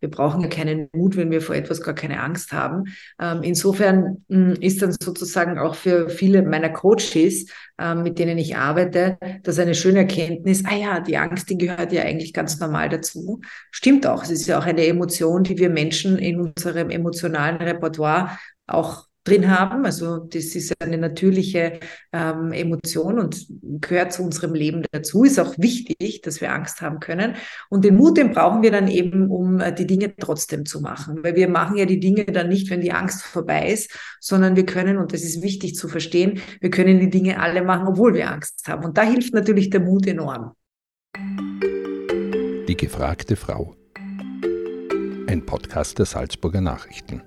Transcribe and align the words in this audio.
Wir 0.00 0.10
brauchen 0.10 0.40
ja 0.42 0.48
keinen 0.48 0.88
Mut, 0.92 1.16
wenn 1.16 1.30
wir 1.30 1.40
vor 1.40 1.54
etwas 1.54 1.82
gar 1.82 1.94
keine 1.94 2.20
Angst 2.20 2.52
haben. 2.52 2.84
Ähm, 3.20 3.42
insofern 3.42 4.24
mh, 4.28 4.54
hm, 4.54 4.62
ist 4.62 4.82
dann 4.82 4.92
sozusagen 4.92 5.58
auch 5.58 5.74
für 5.74 6.08
viele 6.08 6.42
meiner 6.42 6.70
Coaches, 6.70 7.46
äh, 7.78 7.94
mit 7.94 8.18
denen 8.18 8.38
ich 8.38 8.56
arbeite, 8.56 9.18
das 9.42 9.58
eine 9.58 9.74
schöne 9.74 10.00
Erkenntnis, 10.00 10.64
ah 10.64 10.76
ja, 10.76 11.00
die 11.00 11.16
Angst, 11.16 11.50
die 11.50 11.58
gehört 11.58 11.92
ja 11.92 12.02
eigentlich 12.02 12.32
ganz 12.32 12.58
normal 12.60 12.88
dazu. 12.88 13.40
Stimmt 13.70 14.06
auch. 14.06 14.22
Es 14.22 14.30
ist 14.30 14.46
ja 14.46 14.58
auch 14.58 14.66
eine 14.66 14.86
Emotion, 14.86 15.42
die 15.42 15.58
wir 15.58 15.70
Menschen 15.70 16.18
in 16.18 16.40
unserem 16.40 16.90
emotionalen 16.90 17.56
Repertoire 17.56 18.38
auch 18.66 19.07
drin 19.28 19.50
haben. 19.50 19.84
Also 19.84 20.18
das 20.18 20.54
ist 20.54 20.74
eine 20.80 20.98
natürliche 20.98 21.80
ähm, 22.12 22.52
Emotion 22.52 23.18
und 23.18 23.46
gehört 23.80 24.12
zu 24.12 24.22
unserem 24.22 24.54
Leben 24.54 24.84
dazu. 24.90 25.24
Ist 25.24 25.38
auch 25.38 25.54
wichtig, 25.58 26.22
dass 26.22 26.40
wir 26.40 26.52
Angst 26.52 26.80
haben 26.80 27.00
können. 27.00 27.34
Und 27.68 27.84
den 27.84 27.96
Mut, 27.96 28.16
den 28.16 28.32
brauchen 28.32 28.62
wir 28.62 28.70
dann 28.70 28.88
eben, 28.88 29.30
um 29.30 29.60
äh, 29.60 29.72
die 29.72 29.86
Dinge 29.86 30.14
trotzdem 30.16 30.64
zu 30.66 30.80
machen. 30.80 31.22
Weil 31.22 31.36
wir 31.36 31.48
machen 31.48 31.76
ja 31.76 31.84
die 31.84 32.00
Dinge 32.00 32.24
dann 32.24 32.48
nicht, 32.48 32.70
wenn 32.70 32.80
die 32.80 32.92
Angst 32.92 33.22
vorbei 33.22 33.70
ist, 33.70 33.90
sondern 34.20 34.56
wir 34.56 34.66
können, 34.66 34.96
und 34.96 35.12
das 35.12 35.22
ist 35.22 35.42
wichtig 35.42 35.74
zu 35.74 35.88
verstehen, 35.88 36.40
wir 36.60 36.70
können 36.70 37.00
die 37.00 37.10
Dinge 37.10 37.40
alle 37.40 37.62
machen, 37.62 37.88
obwohl 37.88 38.14
wir 38.14 38.30
Angst 38.30 38.66
haben. 38.66 38.84
Und 38.84 38.98
da 38.98 39.02
hilft 39.02 39.34
natürlich 39.34 39.70
der 39.70 39.80
Mut 39.80 40.06
enorm. 40.06 40.52
Die 42.68 42.76
gefragte 42.76 43.36
Frau. 43.36 43.74
Ein 45.26 45.44
Podcast 45.44 45.98
der 45.98 46.06
Salzburger 46.06 46.60
Nachrichten. 46.60 47.22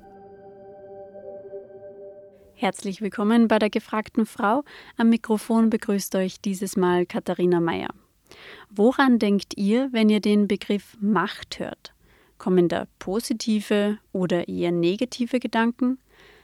Herzlich 2.62 3.02
willkommen 3.02 3.48
bei 3.48 3.58
der 3.58 3.72
gefragten 3.72 4.28
Frau. 4.28 4.64
Am 4.96 5.10
Mikrofon 5.10 5.72
begrüßt 5.72 6.14
euch 6.14 6.42
dieses 6.42 6.78
Mal 6.78 7.08
Katharina 7.08 7.60
Mayer. 7.60 7.90
Woran 8.70 9.18
denkt 9.18 9.58
ihr, 9.58 9.90
wenn 9.92 10.10
ihr 10.10 10.20
den 10.20 10.48
Begriff 10.48 10.96
Macht 11.02 11.58
hört? 11.58 11.96
Kommen 12.38 12.68
da 12.68 12.86
positive 13.00 13.98
oder 14.12 14.48
eher 14.48 14.72
negative 14.72 15.40
Gedanken? 15.40 15.98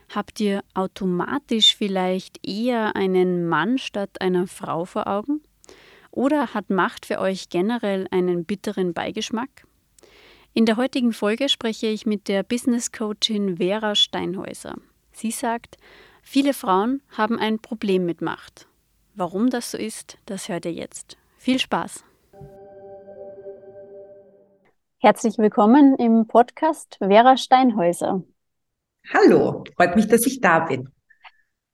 Habt 0.09 0.40
ihr 0.40 0.63
automatisch 0.73 1.76
vielleicht 1.76 2.40
eher 2.43 2.95
einen 2.95 3.48
Mann 3.48 3.77
statt 3.77 4.20
einer 4.20 4.48
Frau 4.48 4.85
vor 4.85 5.05
Augen? 5.05 5.43
Oder 6.10 6.55
hat 6.55 6.71
Macht 6.71 7.05
für 7.05 7.20
euch 7.20 7.49
generell 7.49 8.07
einen 8.10 8.43
bitteren 8.43 8.95
Beigeschmack? 8.95 9.68
In 10.55 10.65
der 10.65 10.77
heutigen 10.77 11.13
Folge 11.13 11.48
spreche 11.48 11.85
ich 11.85 12.07
mit 12.07 12.27
der 12.27 12.41
Business 12.41 12.91
Coachin 12.91 13.57
Vera 13.57 13.93
Steinhäuser. 13.93 14.77
Sie 15.18 15.32
sagt, 15.32 15.77
Viele 16.29 16.53
Frauen 16.53 17.01
haben 17.17 17.39
ein 17.39 17.59
Problem 17.59 18.05
mit 18.05 18.21
Macht. 18.21 18.67
Warum 19.15 19.49
das 19.49 19.71
so 19.71 19.77
ist, 19.77 20.17
das 20.25 20.49
hört 20.49 20.65
ihr 20.65 20.73
jetzt. 20.73 21.15
Viel 21.37 21.57
Spaß! 21.57 22.03
Herzlich 24.98 25.37
willkommen 25.37 25.95
im 25.95 26.27
Podcast 26.27 26.98
Vera 26.99 27.37
Steinhäuser. 27.37 28.23
Hallo, 29.13 29.63
freut 29.77 29.95
mich, 29.95 30.09
dass 30.09 30.25
ich 30.25 30.41
da 30.41 30.59
bin. 30.59 30.89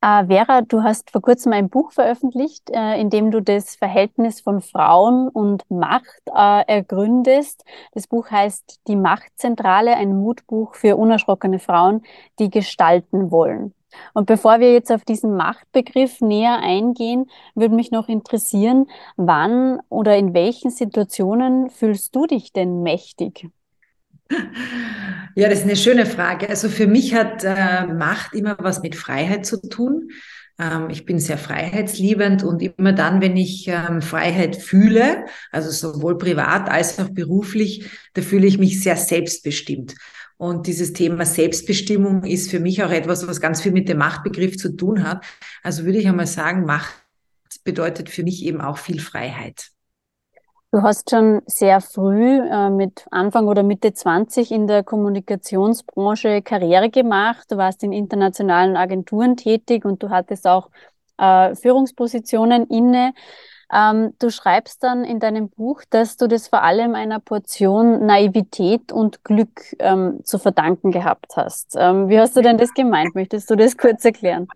Äh, 0.02 0.28
Vera, 0.28 0.62
du 0.62 0.84
hast 0.84 1.10
vor 1.10 1.24
kurzem 1.24 1.52
ein 1.52 1.72
Buch 1.72 1.92
veröffentlicht, 1.92 2.70
äh, 2.70 3.02
in 3.02 3.10
dem 3.10 3.32
du 3.32 3.42
das 3.42 3.76
Verhältnis 3.76 4.40
von 4.40 4.62
Frauen 4.62 5.30
und 5.30 5.64
Macht 5.72 6.22
äh, 6.28 6.64
ergründest. 6.68 7.66
Das 7.94 8.06
Buch 8.06 8.30
heißt 8.30 8.82
Die 8.88 8.98
Machtzentrale, 8.98 9.96
ein 9.96 10.16
Mutbuch 10.16 10.76
für 10.76 10.96
unerschrockene 10.96 11.58
Frauen, 11.58 12.04
die 12.38 12.52
gestalten 12.52 13.32
wollen. 13.32 13.74
Und 14.14 14.26
bevor 14.26 14.60
wir 14.60 14.74
jetzt 14.74 14.92
auf 14.92 15.06
diesen 15.06 15.36
Machtbegriff 15.36 16.22
näher 16.22 16.60
eingehen, 16.62 17.30
würde 17.56 17.76
mich 17.76 17.92
noch 17.92 18.08
interessieren, 18.08 18.88
wann 19.16 19.80
oder 19.90 20.18
in 20.18 20.34
welchen 20.34 20.72
Situationen 20.72 21.70
fühlst 21.70 22.16
du 22.16 22.26
dich 22.26 22.54
denn 22.54 22.84
mächtig? 22.84 23.48
Ja, 25.36 25.50
das 25.50 25.60
ist 25.60 25.66
eine 25.66 25.76
schöne 25.76 26.06
Frage. 26.06 26.50
Also 26.50 26.70
für 26.70 26.88
mich 26.88 27.14
hat 27.14 27.44
äh, 27.44 27.88
Macht 27.88 28.34
immer 28.34 28.56
was 28.60 28.82
mit 28.82 28.96
Freiheit 28.96 29.46
zu 29.46 29.62
tun. 29.62 30.10
Ähm, 30.60 30.90
ich 30.90 31.06
bin 31.06 31.20
sehr 31.20 31.38
freiheitsliebend 31.38 32.44
und 32.44 32.62
immer 32.62 32.94
dann, 32.94 33.22
wenn 33.22 33.36
ich 33.36 33.68
ähm, 33.68 34.02
Freiheit 34.02 34.56
fühle, 34.56 35.26
also 35.52 35.72
sowohl 35.72 36.18
privat 36.18 36.70
als 36.70 37.00
auch 37.00 37.10
beruflich, 37.10 37.90
da 38.14 38.22
fühle 38.22 38.48
ich 38.48 38.60
mich 38.60 38.82
sehr 38.82 38.96
selbstbestimmt. 38.96 39.96
Und 40.38 40.68
dieses 40.68 40.94
Thema 40.94 41.26
Selbstbestimmung 41.26 42.24
ist 42.24 42.50
für 42.50 42.60
mich 42.60 42.84
auch 42.84 42.90
etwas, 42.90 43.28
was 43.28 43.40
ganz 43.40 43.62
viel 43.62 43.72
mit 43.72 43.88
dem 43.88 43.98
Machtbegriff 43.98 44.58
zu 44.58 44.76
tun 44.76 45.08
hat. 45.08 45.24
Also 45.62 45.86
würde 45.86 46.00
ich 46.00 46.08
einmal 46.08 46.28
sagen, 46.28 46.66
Macht 46.66 46.94
bedeutet 47.64 48.10
für 48.10 48.24
mich 48.24 48.44
eben 48.44 48.62
auch 48.62 48.78
viel 48.78 49.00
Freiheit. 49.00 49.70
Du 50.72 50.82
hast 50.82 51.12
schon 51.12 51.44
sehr 51.46 51.82
früh 51.82 52.40
äh, 52.40 52.72
mit 52.72 53.06
Anfang 53.12 53.48
oder 53.48 53.62
Mitte 53.62 53.94
20 53.94 54.52
in 54.52 54.66
der 54.66 54.84
Kommunikationsbranche 54.84 56.42
Karriere 56.42 56.90
gemacht. 56.90 57.46
Du 57.52 57.58
warst 57.58 57.84
in 57.84 57.92
internationalen 57.92 58.76
Agenturen 58.76 59.38
tätig 59.38 59.86
und 59.86 60.02
du 60.02 60.10
hattest 60.10 60.48
auch 60.48 60.72
äh, 61.20 61.54
Führungspositionen 61.54 62.66
inne. 62.70 63.14
Ähm, 63.74 64.14
du 64.20 64.30
schreibst 64.30 64.84
dann 64.84 65.04
in 65.04 65.20
deinem 65.20 65.50
Buch, 65.50 65.82
dass 65.90 66.18
du 66.18 66.28
das 66.28 66.48
vor 66.48 66.62
allem 66.62 66.94
einer 66.94 67.20
Portion 67.20 68.06
Naivität 68.06 68.92
und 68.92 69.24
Glück 69.24 69.76
ähm, 69.80 70.20
zu 70.24 70.38
verdanken 70.38 70.92
gehabt 70.92 71.36
hast. 71.36 71.76
Ähm, 71.78 72.08
wie 72.10 72.20
hast 72.20 72.36
du 72.36 72.42
denn 72.42 72.58
das 72.58 72.74
gemeint? 72.74 73.16
Möchtest 73.16 73.50
du 73.50 73.56
das 73.56 73.78
kurz 73.78 74.06
erklären? 74.06 74.48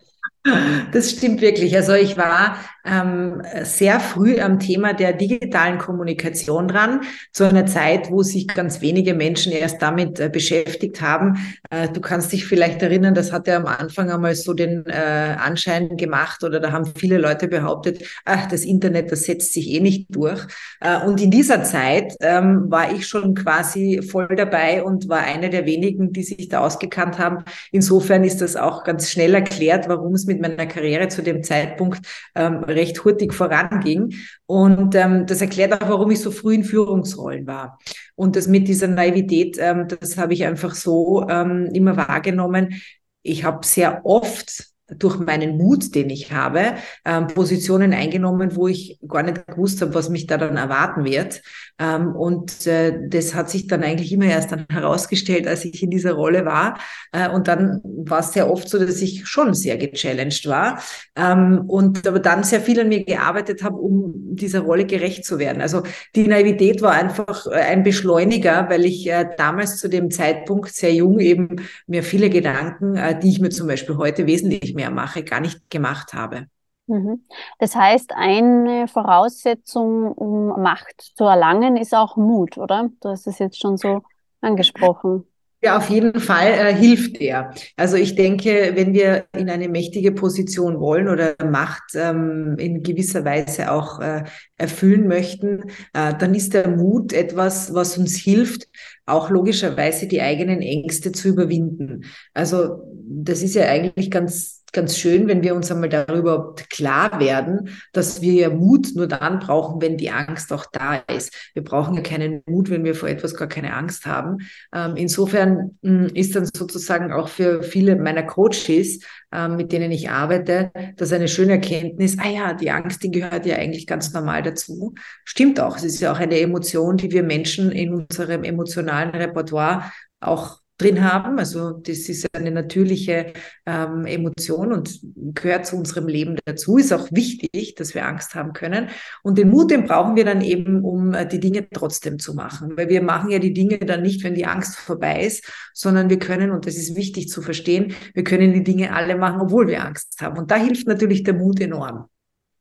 Das 0.91 1.11
stimmt 1.11 1.41
wirklich. 1.41 1.75
Also 1.75 1.93
ich 1.93 2.17
war 2.17 2.57
ähm, 2.87 3.41
sehr 3.63 3.99
früh 3.99 4.39
am 4.39 4.59
Thema 4.59 4.93
der 4.93 5.13
digitalen 5.13 5.77
Kommunikation 5.77 6.67
dran, 6.67 7.01
zu 7.33 7.43
einer 7.43 7.65
Zeit, 7.65 8.09
wo 8.09 8.23
sich 8.23 8.47
ganz 8.47 8.81
wenige 8.81 9.13
Menschen 9.13 9.51
erst 9.51 9.81
damit 9.81 10.19
äh, 10.19 10.29
beschäftigt 10.29 11.01
haben. 11.01 11.37
Äh, 11.69 11.89
du 11.89 11.99
kannst 11.99 12.31
dich 12.31 12.45
vielleicht 12.45 12.81
erinnern, 12.81 13.13
das 13.13 13.31
hat 13.31 13.47
ja 13.47 13.57
am 13.57 13.65
Anfang 13.65 14.09
einmal 14.09 14.35
so 14.35 14.53
den 14.53 14.85
äh, 14.85 15.35
Anschein 15.37 15.97
gemacht 15.97 16.43
oder 16.43 16.59
da 16.59 16.71
haben 16.71 16.85
viele 16.95 17.17
Leute 17.17 17.47
behauptet, 17.47 18.03
ach, 18.25 18.47
das 18.47 18.63
Internet, 18.63 19.11
das 19.11 19.23
setzt 19.23 19.53
sich 19.53 19.69
eh 19.69 19.79
nicht 19.79 20.07
durch. 20.09 20.45
Äh, 20.79 21.05
und 21.05 21.21
in 21.21 21.31
dieser 21.31 21.63
Zeit 21.63 22.13
ähm, 22.21 22.71
war 22.71 22.91
ich 22.93 23.07
schon 23.07 23.35
quasi 23.35 24.01
voll 24.01 24.29
dabei 24.35 24.83
und 24.83 25.09
war 25.09 25.19
eine 25.19 25.49
der 25.49 25.65
wenigen, 25.65 26.13
die 26.13 26.23
sich 26.23 26.47
da 26.47 26.59
ausgekannt 26.59 27.19
haben. 27.19 27.43
Insofern 27.71 28.23
ist 28.23 28.41
das 28.41 28.55
auch 28.55 28.83
ganz 28.83 29.11
schnell 29.11 29.33
erklärt, 29.33 29.89
warum 29.89 30.13
es 30.13 30.25
mit 30.25 30.36
meiner 30.41 30.65
Karriere 30.65 31.07
zu 31.07 31.21
dem 31.21 31.43
Zeitpunkt 31.43 32.01
ähm, 32.35 32.63
recht 32.63 33.03
hurtig 33.03 33.33
voranging. 33.33 34.13
Und 34.45 34.95
ähm, 34.95 35.25
das 35.25 35.41
erklärt 35.41 35.73
auch, 35.73 35.89
warum 35.89 36.11
ich 36.11 36.19
so 36.21 36.31
früh 36.31 36.55
in 36.55 36.63
Führungsrollen 36.63 37.47
war. 37.47 37.79
Und 38.15 38.35
das 38.35 38.47
mit 38.47 38.67
dieser 38.67 38.87
Naivität, 38.87 39.57
ähm, 39.59 39.87
das 39.87 40.17
habe 40.17 40.33
ich 40.33 40.45
einfach 40.45 40.75
so 40.75 41.27
ähm, 41.29 41.69
immer 41.73 41.97
wahrgenommen. 41.97 42.81
Ich 43.23 43.43
habe 43.43 43.65
sehr 43.65 44.05
oft 44.05 44.67
durch 44.89 45.19
meinen 45.19 45.57
Mut, 45.57 45.93
den 45.95 46.09
ich 46.09 46.31
habe, 46.31 46.75
ähm, 47.05 47.27
Positionen 47.27 47.93
eingenommen, 47.93 48.55
wo 48.55 48.67
ich 48.67 48.99
gar 49.07 49.23
nicht 49.23 49.45
gewusst 49.47 49.81
habe, 49.81 49.93
was 49.93 50.09
mich 50.09 50.27
da 50.27 50.37
dann 50.37 50.57
erwarten 50.57 51.03
wird. 51.03 51.41
Ähm, 51.79 52.15
und 52.15 52.65
äh, 52.65 53.07
das 53.07 53.35
hat 53.35 53.49
sich 53.49 53.67
dann 53.67 53.83
eigentlich 53.83 54.11
immer 54.11 54.25
erst 54.25 54.51
dann 54.51 54.65
herausgestellt, 54.69 55.47
als 55.47 55.65
ich 55.65 55.83
in 55.83 55.91
dieser 55.91 56.13
Rolle 56.13 56.45
war. 56.45 56.79
Äh, 57.11 57.29
und 57.29 57.47
dann 57.47 57.81
war 57.83 58.19
es 58.19 58.33
sehr 58.33 58.49
oft 58.49 58.69
so, 58.69 58.79
dass 58.79 59.01
ich 59.01 59.27
schon 59.27 59.53
sehr 59.53 59.77
gechallenged 59.77 60.47
war 60.47 60.81
ähm, 61.15 61.63
und 61.67 62.07
aber 62.07 62.19
dann 62.19 62.43
sehr 62.43 62.61
viel 62.61 62.79
an 62.79 62.89
mir 62.89 63.03
gearbeitet 63.03 63.63
habe, 63.63 63.77
um 63.77 64.35
dieser 64.35 64.61
Rolle 64.61 64.85
gerecht 64.85 65.25
zu 65.25 65.39
werden. 65.39 65.61
Also 65.61 65.83
die 66.15 66.27
Naivität 66.27 66.81
war 66.81 66.93
einfach 66.93 67.45
äh, 67.47 67.55
ein 67.55 67.83
Beschleuniger, 67.83 68.67
weil 68.69 68.85
ich 68.85 69.07
äh, 69.09 69.25
damals 69.37 69.77
zu 69.77 69.89
dem 69.89 70.11
Zeitpunkt 70.11 70.73
sehr 70.73 70.93
jung 70.93 71.19
eben 71.19 71.57
mir 71.87 72.03
viele 72.03 72.29
Gedanken, 72.29 72.95
äh, 72.95 73.19
die 73.19 73.29
ich 73.29 73.39
mir 73.39 73.49
zum 73.49 73.67
Beispiel 73.67 73.97
heute 73.97 74.25
wesentlich 74.27 74.76
mehr 74.77 74.91
mache, 74.91 75.23
gar 75.23 75.41
nicht 75.41 75.69
gemacht 75.69 76.13
habe. 76.13 76.47
Mhm. 76.87 77.25
Das 77.59 77.75
heißt, 77.75 78.13
eine 78.15 78.87
Voraussetzung, 78.87 80.11
um 80.13 80.61
Macht 80.61 81.11
zu 81.15 81.25
erlangen, 81.25 81.75
ist 81.75 81.93
auch 81.93 82.15
Mut, 82.15 82.57
oder? 82.57 82.89
Du 83.01 83.09
hast 83.09 83.27
es 83.27 83.39
jetzt 83.39 83.59
schon 83.59 83.75
so 83.75 84.03
angesprochen. 84.39 85.25
Ja, 85.63 85.75
auf 85.77 85.89
jeden 85.89 86.19
Fall 86.19 86.51
äh, 86.51 86.73
hilft 86.73 87.19
er. 87.19 87.51
Also 87.75 87.97
ich 87.97 88.13
denke, 88.13 88.73
wenn 88.75 88.93
wir 88.93 89.25
in 89.35 89.49
eine 89.49 89.67
mächtige 89.67 90.11
Position 90.11 90.79
wollen 90.79 91.09
oder 91.09 91.35
Macht 91.43 91.95
ähm, 91.95 92.55
in 92.59 92.83
gewisser 92.83 93.25
Weise 93.25 93.71
auch 93.71 93.99
äh, 93.99 94.23
erfüllen 94.55 95.07
möchten, 95.07 95.63
äh, 95.93 96.13
dann 96.15 96.35
ist 96.35 96.53
der 96.53 96.69
Mut 96.69 97.11
etwas, 97.11 97.73
was 97.73 97.97
uns 97.97 98.15
hilft, 98.15 98.69
auch 99.07 99.31
logischerweise 99.31 100.05
die 100.05 100.21
eigenen 100.21 100.61
Ängste 100.61 101.11
zu 101.11 101.29
überwinden. 101.29 102.05
Also 102.35 102.83
das 103.09 103.41
ist 103.41 103.55
ja 103.55 103.65
eigentlich 103.65 104.11
ganz 104.11 104.63
ganz 104.77 104.95
schön, 104.95 105.27
wenn 105.27 105.41
wir 105.41 105.55
uns 105.55 105.71
einmal 105.71 105.89
darüber 105.89 106.53
klar 106.69 107.19
werden, 107.19 107.69
dass 107.93 108.21
wir 108.21 108.33
ja 108.33 108.49
Mut 108.51 108.89
nur 108.93 109.07
dann 109.07 109.39
brauchen, 109.39 109.81
wenn 109.81 109.97
die 109.97 110.11
Angst 110.11 110.53
auch 110.53 110.67
da 110.71 110.97
ist. 111.11 111.33
Wir 111.55 111.63
brauchen 111.63 111.95
ja 111.95 112.01
keinen 112.01 112.43
Mut, 112.45 112.69
wenn 112.69 112.83
wir 112.83 112.93
vor 112.93 113.09
etwas 113.09 113.33
gar 113.33 113.47
keine 113.47 113.73
Angst 113.73 114.05
haben. 114.05 114.37
Ähm, 114.71 114.95
insofern 114.95 115.79
mh, 115.81 116.09
hm, 116.09 116.15
ist 116.15 116.35
dann 116.35 116.45
sozusagen 116.45 117.11
auch 117.11 117.27
für 117.27 117.63
viele 117.63 117.95
meiner 117.95 118.21
Coaches, 118.21 118.99
ähm, 119.33 119.55
mit 119.55 119.71
denen 119.71 119.91
ich 119.91 120.11
arbeite, 120.11 120.71
das 120.95 121.11
eine 121.11 121.27
schöne 121.27 121.53
Erkenntnis, 121.53 122.15
ah 122.19 122.29
ja, 122.29 122.53
die 122.53 122.69
Angst, 122.69 123.01
die 123.01 123.09
gehört 123.09 123.47
ja 123.47 123.55
eigentlich 123.55 123.87
ganz 123.87 124.13
normal 124.13 124.43
dazu. 124.43 124.93
Stimmt 125.25 125.59
auch. 125.59 125.77
Es 125.77 125.85
ist 125.85 126.01
ja 126.01 126.11
auch 126.11 126.19
eine 126.19 126.39
Emotion, 126.39 126.97
die 126.97 127.11
wir 127.11 127.23
Menschen 127.23 127.71
in 127.71 127.95
unserem 127.95 128.43
emotionalen 128.43 129.09
Repertoire 129.09 129.91
auch 130.19 130.59
drin 130.77 131.03
haben. 131.03 131.39
Also 131.39 131.71
das 131.71 132.09
ist 132.09 132.27
eine 132.35 132.51
natürliche 132.51 133.33
ähm, 133.65 134.05
Emotion 134.05 134.71
und 134.71 134.99
gehört 135.33 135.65
zu 135.65 135.75
unserem 135.75 136.07
Leben 136.07 136.37
dazu. 136.45 136.77
Ist 136.77 136.93
auch 136.93 137.07
wichtig, 137.11 137.75
dass 137.75 137.95
wir 137.95 138.05
Angst 138.05 138.35
haben 138.35 138.53
können. 138.53 138.89
Und 139.23 139.37
den 139.37 139.49
Mut, 139.49 139.71
den 139.71 139.85
brauchen 139.85 140.15
wir 140.15 140.25
dann 140.25 140.41
eben, 140.41 140.83
um 140.83 141.13
äh, 141.13 141.27
die 141.27 141.39
Dinge 141.39 141.67
trotzdem 141.69 142.19
zu 142.19 142.35
machen. 142.35 142.77
Weil 142.77 142.89
wir 142.89 143.01
machen 143.01 143.31
ja 143.31 143.39
die 143.39 143.53
Dinge 143.53 143.79
dann 143.79 144.01
nicht, 144.01 144.23
wenn 144.23 144.35
die 144.35 144.45
Angst 144.45 144.77
vorbei 144.77 145.23
ist, 145.23 145.45
sondern 145.73 146.09
wir 146.09 146.19
können, 146.19 146.51
und 146.51 146.65
das 146.65 146.75
ist 146.75 146.95
wichtig 146.95 147.29
zu 147.29 147.41
verstehen, 147.41 147.95
wir 148.13 148.23
können 148.23 148.53
die 148.53 148.63
Dinge 148.63 148.93
alle 148.93 149.17
machen, 149.17 149.41
obwohl 149.41 149.67
wir 149.67 149.83
Angst 149.83 150.15
haben. 150.21 150.37
Und 150.37 150.51
da 150.51 150.55
hilft 150.55 150.87
natürlich 150.87 151.23
der 151.23 151.33
Mut 151.33 151.59
enorm. 151.59 152.05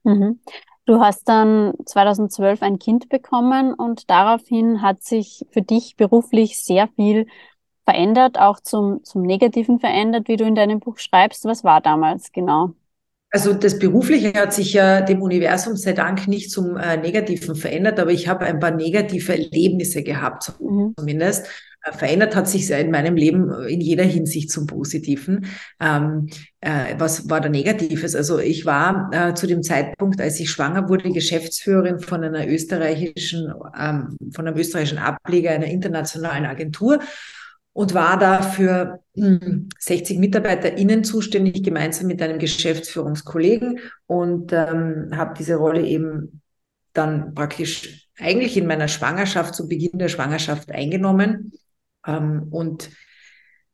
Mhm. 0.04 0.40
Du 0.86 1.00
hast 1.00 1.28
dann 1.28 1.74
2012 1.84 2.62
ein 2.62 2.78
Kind 2.78 3.08
bekommen 3.08 3.74
und 3.74 4.08
daraufhin 4.08 4.82
hat 4.82 5.02
sich 5.02 5.44
für 5.50 5.60
dich 5.60 5.96
beruflich 5.96 6.62
sehr 6.62 6.86
viel 6.94 7.26
verändert, 7.86 8.38
auch 8.38 8.60
zum, 8.60 9.02
zum 9.04 9.22
Negativen 9.22 9.78
verändert, 9.78 10.28
wie 10.28 10.36
du 10.36 10.44
in 10.44 10.56
deinem 10.56 10.80
Buch 10.80 10.98
schreibst. 10.98 11.44
Was 11.44 11.62
war 11.64 11.80
damals 11.80 12.32
genau? 12.32 12.74
Also 13.30 13.52
das 13.52 13.78
Berufliche 13.78 14.32
hat 14.34 14.52
sich 14.52 14.72
ja 14.72 15.00
dem 15.00 15.22
Universum 15.22 15.76
sei 15.76 15.92
Dank 15.92 16.26
nicht 16.26 16.50
zum 16.50 16.76
äh, 16.76 16.96
Negativen 16.96 17.54
verändert, 17.54 17.98
aber 18.00 18.10
ich 18.10 18.28
habe 18.28 18.44
ein 18.44 18.60
paar 18.60 18.70
negative 18.70 19.32
Erlebnisse 19.32 20.02
gehabt, 20.02 20.52
mhm. 20.60 20.94
zumindest. 20.98 21.46
Äh, 21.82 21.92
verändert 21.92 22.34
hat 22.34 22.48
sich 22.48 22.70
in 22.70 22.90
meinem 22.90 23.16
Leben 23.16 23.50
in 23.68 23.80
jeder 23.80 24.04
Hinsicht 24.04 24.50
zum 24.50 24.66
Positiven. 24.66 25.46
Ähm, 25.80 26.28
äh, 26.60 26.94
was 26.98 27.28
war 27.28 27.40
da 27.40 27.48
Negatives? 27.48 28.14
Also 28.16 28.38
ich 28.38 28.64
war 28.64 29.10
äh, 29.12 29.34
zu 29.34 29.46
dem 29.46 29.62
Zeitpunkt, 29.62 30.20
als 30.20 30.40
ich 30.40 30.50
schwanger 30.50 30.88
wurde, 30.88 31.10
Geschäftsführerin 31.10 31.98
von 31.98 32.24
einer 32.24 32.48
österreichischen, 32.48 33.52
ähm, 33.78 34.16
von 34.32 34.46
einem 34.46 34.56
österreichischen 34.56 34.98
Ableger 34.98 35.50
einer 35.50 35.66
internationalen 35.66 36.46
Agentur 36.46 37.00
und 37.76 37.92
war 37.92 38.18
da 38.18 38.40
für 38.40 39.00
60 39.14 40.14
hm, 40.14 40.20
MitarbeiterInnen 40.20 41.04
zuständig, 41.04 41.62
gemeinsam 41.62 42.06
mit 42.06 42.22
einem 42.22 42.38
Geschäftsführungskollegen 42.38 43.80
und 44.06 44.50
ähm, 44.54 45.10
habe 45.14 45.34
diese 45.38 45.56
Rolle 45.56 45.82
eben 45.82 46.40
dann 46.94 47.34
praktisch 47.34 48.08
eigentlich 48.18 48.56
in 48.56 48.66
meiner 48.66 48.88
Schwangerschaft, 48.88 49.54
zu 49.54 49.68
Beginn 49.68 49.98
der 49.98 50.08
Schwangerschaft 50.08 50.70
eingenommen. 50.70 51.52
Ähm, 52.06 52.46
und 52.50 52.88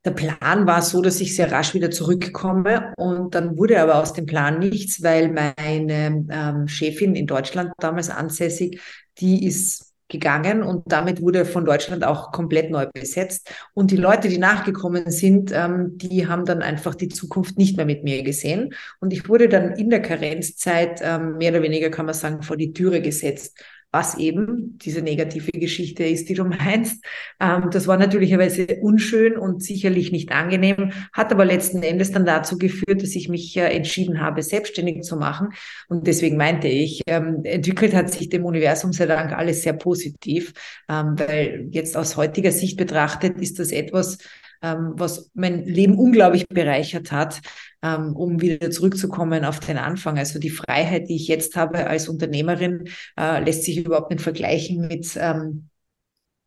der 0.05 0.11
Plan 0.11 0.67
war 0.67 0.83
so, 0.83 1.01
dass 1.01 1.21
ich 1.21 1.37
sehr 1.37 1.53
rasch 1.53 1.73
wieder 1.73 1.93
zurückkomme. 1.93 2.95
Und 2.97 3.37
dann 3.37 3.57
wurde 3.57 3.81
aber 3.81 4.01
aus 4.01 4.15
dem 4.15 4.27
Plan 4.27 4.59
nichts, 4.59 5.05
weil 5.05 5.29
meine 5.29 6.27
ähm, 6.29 6.67
Chefin 6.67 7.15
in 7.15 7.29
Deutschland 7.29 7.71
damals 7.79 8.11
ansässig, 8.11 8.81
die 9.19 9.47
ist 9.47 9.92
gegangen 10.13 10.63
und 10.63 10.85
damit 10.87 11.21
wurde 11.21 11.45
von 11.45 11.65
Deutschland 11.65 12.05
auch 12.05 12.31
komplett 12.31 12.71
neu 12.71 12.87
besetzt. 12.87 13.51
Und 13.75 13.91
die 13.91 13.97
Leute, 13.97 14.29
die 14.29 14.39
nachgekommen 14.39 15.11
sind, 15.11 15.51
ähm, 15.53 15.99
die 15.99 16.29
haben 16.29 16.45
dann 16.45 16.63
einfach 16.63 16.95
die 16.95 17.09
Zukunft 17.09 17.59
nicht 17.59 17.77
mehr 17.77 17.87
mit 17.87 18.05
mir 18.05 18.23
gesehen. 18.23 18.75
Und 19.01 19.13
ich 19.13 19.29
wurde 19.29 19.49
dann 19.49 19.73
in 19.73 19.91
der 19.91 20.03
Karenzzeit 20.03 21.01
ähm, 21.03 21.39
mehr 21.39 21.51
oder 21.51 21.63
weniger, 21.63 21.91
kann 21.91 22.07
man 22.07 22.15
sagen, 22.15 22.43
vor 22.43 22.57
die 22.57 22.73
Türe 22.73 23.03
gesetzt 23.03 23.59
was 23.93 24.17
eben 24.17 24.79
diese 24.79 25.03
negative 25.03 25.53
Geschichte 25.53 26.05
ist, 26.05 26.29
die 26.29 26.35
du 26.35 26.45
meinst. 26.45 27.05
Ähm, 27.39 27.69
das 27.71 27.87
war 27.87 27.99
natürlicherweise 27.99 28.67
unschön 28.81 29.37
und 29.37 29.63
sicherlich 29.63 30.11
nicht 30.11 30.33
angenehm, 30.33 30.93
hat 31.13 31.31
aber 31.31 31.45
letzten 31.45 31.83
Endes 31.83 32.11
dann 32.11 32.27
dazu 32.27 32.59
geführt, 32.59 33.03
dass 33.03 33.15
ich 33.15 33.29
mich 33.29 33.57
äh, 33.57 33.67
entschieden 33.67 34.21
habe, 34.21 34.43
selbstständig 34.43 35.03
zu 35.03 35.17
machen. 35.17 35.51
Und 35.89 36.07
deswegen 36.07 36.37
meinte 36.37 36.69
ich, 36.69 37.03
ähm, 37.07 37.45
entwickelt 37.45 37.95
hat 37.95 38.11
sich 38.11 38.31
dem 38.31 38.45
Universum 38.45 38.93
sei 38.93 39.07
Dank 39.07 39.33
alles 39.33 39.63
sehr 39.63 39.75
positiv, 39.75 40.55
ähm, 40.89 41.15
weil 41.19 41.69
jetzt 41.71 41.97
aus 41.97 42.17
heutiger 42.17 42.51
Sicht 42.51 42.77
betrachtet 42.77 43.39
ist 43.41 43.59
das 43.59 43.71
etwas, 43.73 44.19
ähm, 44.63 44.93
was 44.95 45.31
mein 45.35 45.65
Leben 45.65 45.99
unglaublich 45.99 46.47
bereichert 46.49 47.13
hat, 47.13 47.41
ähm, 47.83 48.15
um 48.17 48.41
wieder 48.41 48.71
zurückzukommen 48.71 49.45
auf 49.45 49.61
den 49.61 49.79
Anfang. 49.79 50.19
Also 50.19 50.39
die 50.39 50.51
Freiheit, 50.51 51.09
die 51.09 51.17
ich 51.17 51.29
jetzt 51.29 51.57
habe 51.57 51.87
als 51.87 52.09
Unternehmerin, 52.09 52.89
äh, 53.19 53.43
lässt 53.43 53.65
sich 53.65 53.79
überhaupt 53.79 54.11
nicht 54.11 54.23
vergleichen 54.23 54.87
mit 54.87 55.17
ähm, 55.17 55.69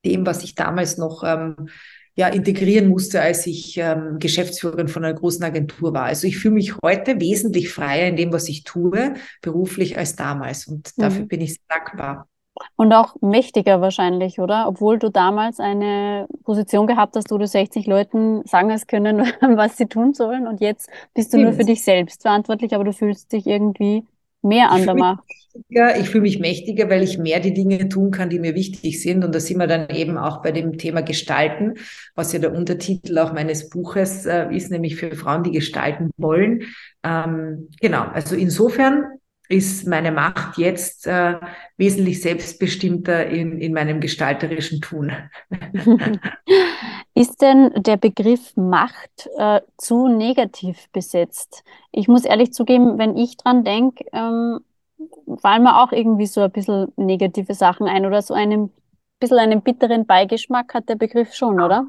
dem, 0.05 0.25
was 0.25 0.43
ich 0.43 0.55
damals 0.55 0.97
noch 0.97 1.23
ähm, 1.25 1.69
ja, 2.15 2.29
integrieren 2.29 2.87
musste, 2.87 3.21
als 3.21 3.45
ich 3.45 3.77
ähm, 3.77 4.19
Geschäftsführerin 4.19 4.87
von 4.87 5.03
einer 5.03 5.13
großen 5.13 5.43
Agentur 5.43 5.93
war. 5.93 6.05
Also 6.05 6.27
ich 6.27 6.37
fühle 6.37 6.53
mich 6.53 6.75
heute 6.81 7.19
wesentlich 7.19 7.69
freier 7.69 8.07
in 8.07 8.15
dem, 8.15 8.31
was 8.31 8.47
ich 8.47 8.63
tue, 8.63 9.15
beruflich 9.41 9.97
als 9.97 10.15
damals. 10.15 10.65
Und 10.65 10.97
dafür 10.97 11.23
mhm. 11.23 11.27
bin 11.27 11.41
ich 11.41 11.53
sehr 11.53 11.65
dankbar. 11.67 12.29
Und 12.75 12.93
auch 12.93 13.15
mächtiger 13.21 13.81
wahrscheinlich, 13.81 14.39
oder? 14.39 14.67
Obwohl 14.67 14.97
du 14.97 15.09
damals 15.09 15.59
eine 15.59 16.27
Position 16.43 16.87
gehabt 16.87 17.15
hast, 17.15 17.31
wo 17.31 17.37
du 17.37 17.47
60 17.47 17.85
Leuten 17.85 18.45
sagen 18.45 18.71
hast 18.71 18.87
können, 18.87 19.19
was 19.41 19.77
sie 19.77 19.87
tun 19.87 20.13
sollen. 20.13 20.47
Und 20.47 20.61
jetzt 20.61 20.89
bist 21.13 21.33
du 21.33 21.37
Stimmt. 21.37 21.43
nur 21.43 21.53
für 21.53 21.65
dich 21.65 21.83
selbst 21.83 22.21
verantwortlich, 22.21 22.73
aber 22.73 22.83
du 22.83 22.93
fühlst 22.93 23.31
dich 23.31 23.45
irgendwie 23.45 24.03
mehr 24.41 24.71
an 24.71 24.85
der 24.85 24.95
Macht. 24.95 25.23
Ich 25.97 26.09
fühle 26.09 26.23
mich 26.23 26.39
mächtiger, 26.39 26.89
weil 26.89 27.01
ich 27.01 27.17
mehr 27.17 27.39
die 27.39 27.53
Dinge 27.53 27.87
tun 27.87 28.11
kann, 28.11 28.29
die 28.29 28.39
mir 28.39 28.55
wichtig 28.55 29.01
sind. 29.01 29.23
Und 29.23 29.33
da 29.33 29.39
sind 29.39 29.57
wir 29.57 29.67
dann 29.67 29.89
eben 29.89 30.17
auch 30.17 30.41
bei 30.41 30.51
dem 30.51 30.77
Thema 30.77 31.01
Gestalten, 31.01 31.75
was 32.13 32.33
ja 32.33 32.39
der 32.39 32.53
Untertitel 32.53 33.17
auch 33.17 33.33
meines 33.33 33.69
Buches 33.69 34.25
äh, 34.25 34.53
ist, 34.53 34.69
nämlich 34.69 34.97
für 34.97 35.15
Frauen, 35.15 35.43
die 35.43 35.51
gestalten 35.51 36.11
wollen. 36.17 36.63
Ähm, 37.03 37.69
genau, 37.79 38.03
also 38.03 38.35
insofern 38.35 39.05
ist 39.49 39.87
meine 39.87 40.11
Macht 40.11 40.57
jetzt 40.57 41.07
äh, 41.07 41.35
wesentlich 41.77 42.21
selbstbestimmter 42.21 43.27
in, 43.27 43.59
in 43.59 43.73
meinem 43.73 43.99
gestalterischen 43.99 44.81
Tun. 44.81 45.11
ist 47.15 47.41
denn 47.41 47.71
der 47.75 47.97
Begriff 47.97 48.55
Macht 48.55 49.29
äh, 49.37 49.61
zu 49.77 50.07
negativ 50.07 50.89
besetzt? 50.91 51.63
Ich 51.91 52.07
muss 52.07 52.25
ehrlich 52.25 52.53
zugeben, 52.53 52.97
wenn 52.97 53.17
ich 53.17 53.37
dran 53.37 53.63
denke, 53.63 54.05
ähm, 54.13 54.59
fallen 55.41 55.63
mir 55.63 55.81
auch 55.81 55.91
irgendwie 55.91 56.27
so 56.27 56.41
ein 56.41 56.51
bisschen 56.51 56.91
negative 56.95 57.53
Sachen 57.53 57.87
ein 57.87 58.05
oder 58.05 58.21
so 58.21 58.33
einen 58.33 58.71
bisschen 59.19 59.39
einen 59.39 59.61
bitteren 59.61 60.05
Beigeschmack 60.05 60.73
hat 60.73 60.89
der 60.89 60.95
Begriff 60.95 61.33
schon, 61.33 61.61
oder? 61.61 61.87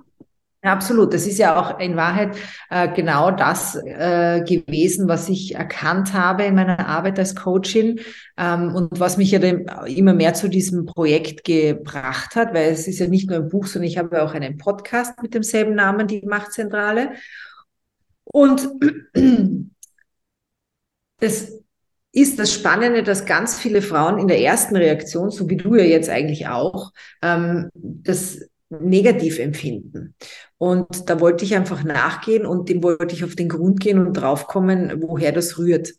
Absolut. 0.66 1.14
Das 1.14 1.28
ist 1.28 1.38
ja 1.38 1.60
auch 1.60 1.78
in 1.78 1.94
Wahrheit 1.94 2.36
äh, 2.70 2.92
genau 2.92 3.30
das 3.30 3.76
äh, 3.76 4.42
gewesen, 4.42 5.06
was 5.06 5.28
ich 5.28 5.54
erkannt 5.54 6.12
habe 6.12 6.42
in 6.42 6.56
meiner 6.56 6.88
Arbeit 6.88 7.20
als 7.20 7.36
Coachin 7.36 8.00
ähm, 8.36 8.74
und 8.74 8.98
was 8.98 9.16
mich 9.16 9.30
ja 9.30 9.38
dem, 9.38 9.66
immer 9.86 10.12
mehr 10.12 10.34
zu 10.34 10.48
diesem 10.48 10.84
Projekt 10.84 11.44
gebracht 11.44 12.34
hat, 12.34 12.52
weil 12.52 12.72
es 12.72 12.88
ist 12.88 12.98
ja 12.98 13.06
nicht 13.06 13.30
nur 13.30 13.38
ein 13.38 13.48
Buch, 13.48 13.66
sondern 13.66 13.88
ich 13.88 13.96
habe 13.96 14.20
auch 14.20 14.34
einen 14.34 14.58
Podcast 14.58 15.22
mit 15.22 15.34
demselben 15.34 15.76
Namen, 15.76 16.08
die 16.08 16.22
Machtzentrale. 16.26 17.12
Und 18.24 18.68
das 21.20 21.52
ist 22.10 22.38
das 22.40 22.52
Spannende, 22.52 23.04
dass 23.04 23.24
ganz 23.24 23.56
viele 23.56 23.82
Frauen 23.82 24.18
in 24.18 24.26
der 24.26 24.40
ersten 24.40 24.74
Reaktion, 24.74 25.30
so 25.30 25.48
wie 25.48 25.56
du 25.56 25.76
ja 25.76 25.84
jetzt 25.84 26.08
eigentlich 26.08 26.48
auch, 26.48 26.90
ähm, 27.22 27.70
das 27.74 28.40
negativ 28.68 29.38
empfinden. 29.38 30.14
Und 30.58 31.08
da 31.08 31.20
wollte 31.20 31.44
ich 31.44 31.54
einfach 31.54 31.84
nachgehen 31.84 32.46
und 32.46 32.68
dem 32.68 32.82
wollte 32.82 33.14
ich 33.14 33.24
auf 33.24 33.36
den 33.36 33.48
Grund 33.48 33.80
gehen 33.80 33.98
und 33.98 34.14
draufkommen, 34.14 35.02
woher 35.02 35.32
das 35.32 35.58
rührt. 35.58 35.92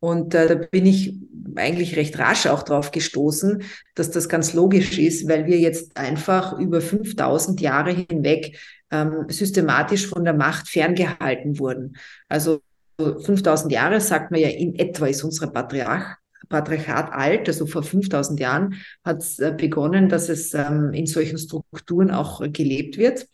Und 0.00 0.34
äh, 0.34 0.48
da 0.48 0.54
bin 0.54 0.86
ich 0.86 1.18
eigentlich 1.56 1.96
recht 1.96 2.18
rasch 2.18 2.46
auch 2.46 2.62
drauf 2.62 2.90
gestoßen, 2.90 3.62
dass 3.94 4.10
das 4.10 4.28
ganz 4.28 4.52
logisch 4.52 4.98
ist, 4.98 5.28
weil 5.28 5.46
wir 5.46 5.58
jetzt 5.58 5.96
einfach 5.96 6.58
über 6.58 6.80
5000 6.80 7.60
Jahre 7.60 7.92
hinweg 7.92 8.58
ähm, 8.90 9.26
systematisch 9.28 10.06
von 10.06 10.24
der 10.24 10.34
Macht 10.34 10.68
ferngehalten 10.68 11.58
wurden. 11.58 11.96
Also 12.28 12.60
5000 12.98 13.72
Jahre 13.72 14.00
sagt 14.00 14.30
man 14.30 14.40
ja 14.40 14.48
in 14.48 14.78
etwa 14.78 15.06
ist 15.06 15.24
unser 15.24 15.46
Patriarch 15.46 16.19
Patriarchat 16.48 17.12
alt, 17.12 17.48
also 17.48 17.66
vor 17.66 17.82
5000 17.82 18.40
Jahren 18.40 18.74
hat 19.04 19.18
es 19.18 19.38
äh, 19.38 19.54
begonnen, 19.56 20.08
dass 20.08 20.28
es 20.28 20.54
ähm, 20.54 20.92
in 20.92 21.06
solchen 21.06 21.38
Strukturen 21.38 22.10
auch 22.10 22.40
gelebt 22.52 22.96
wird. 22.96 23.28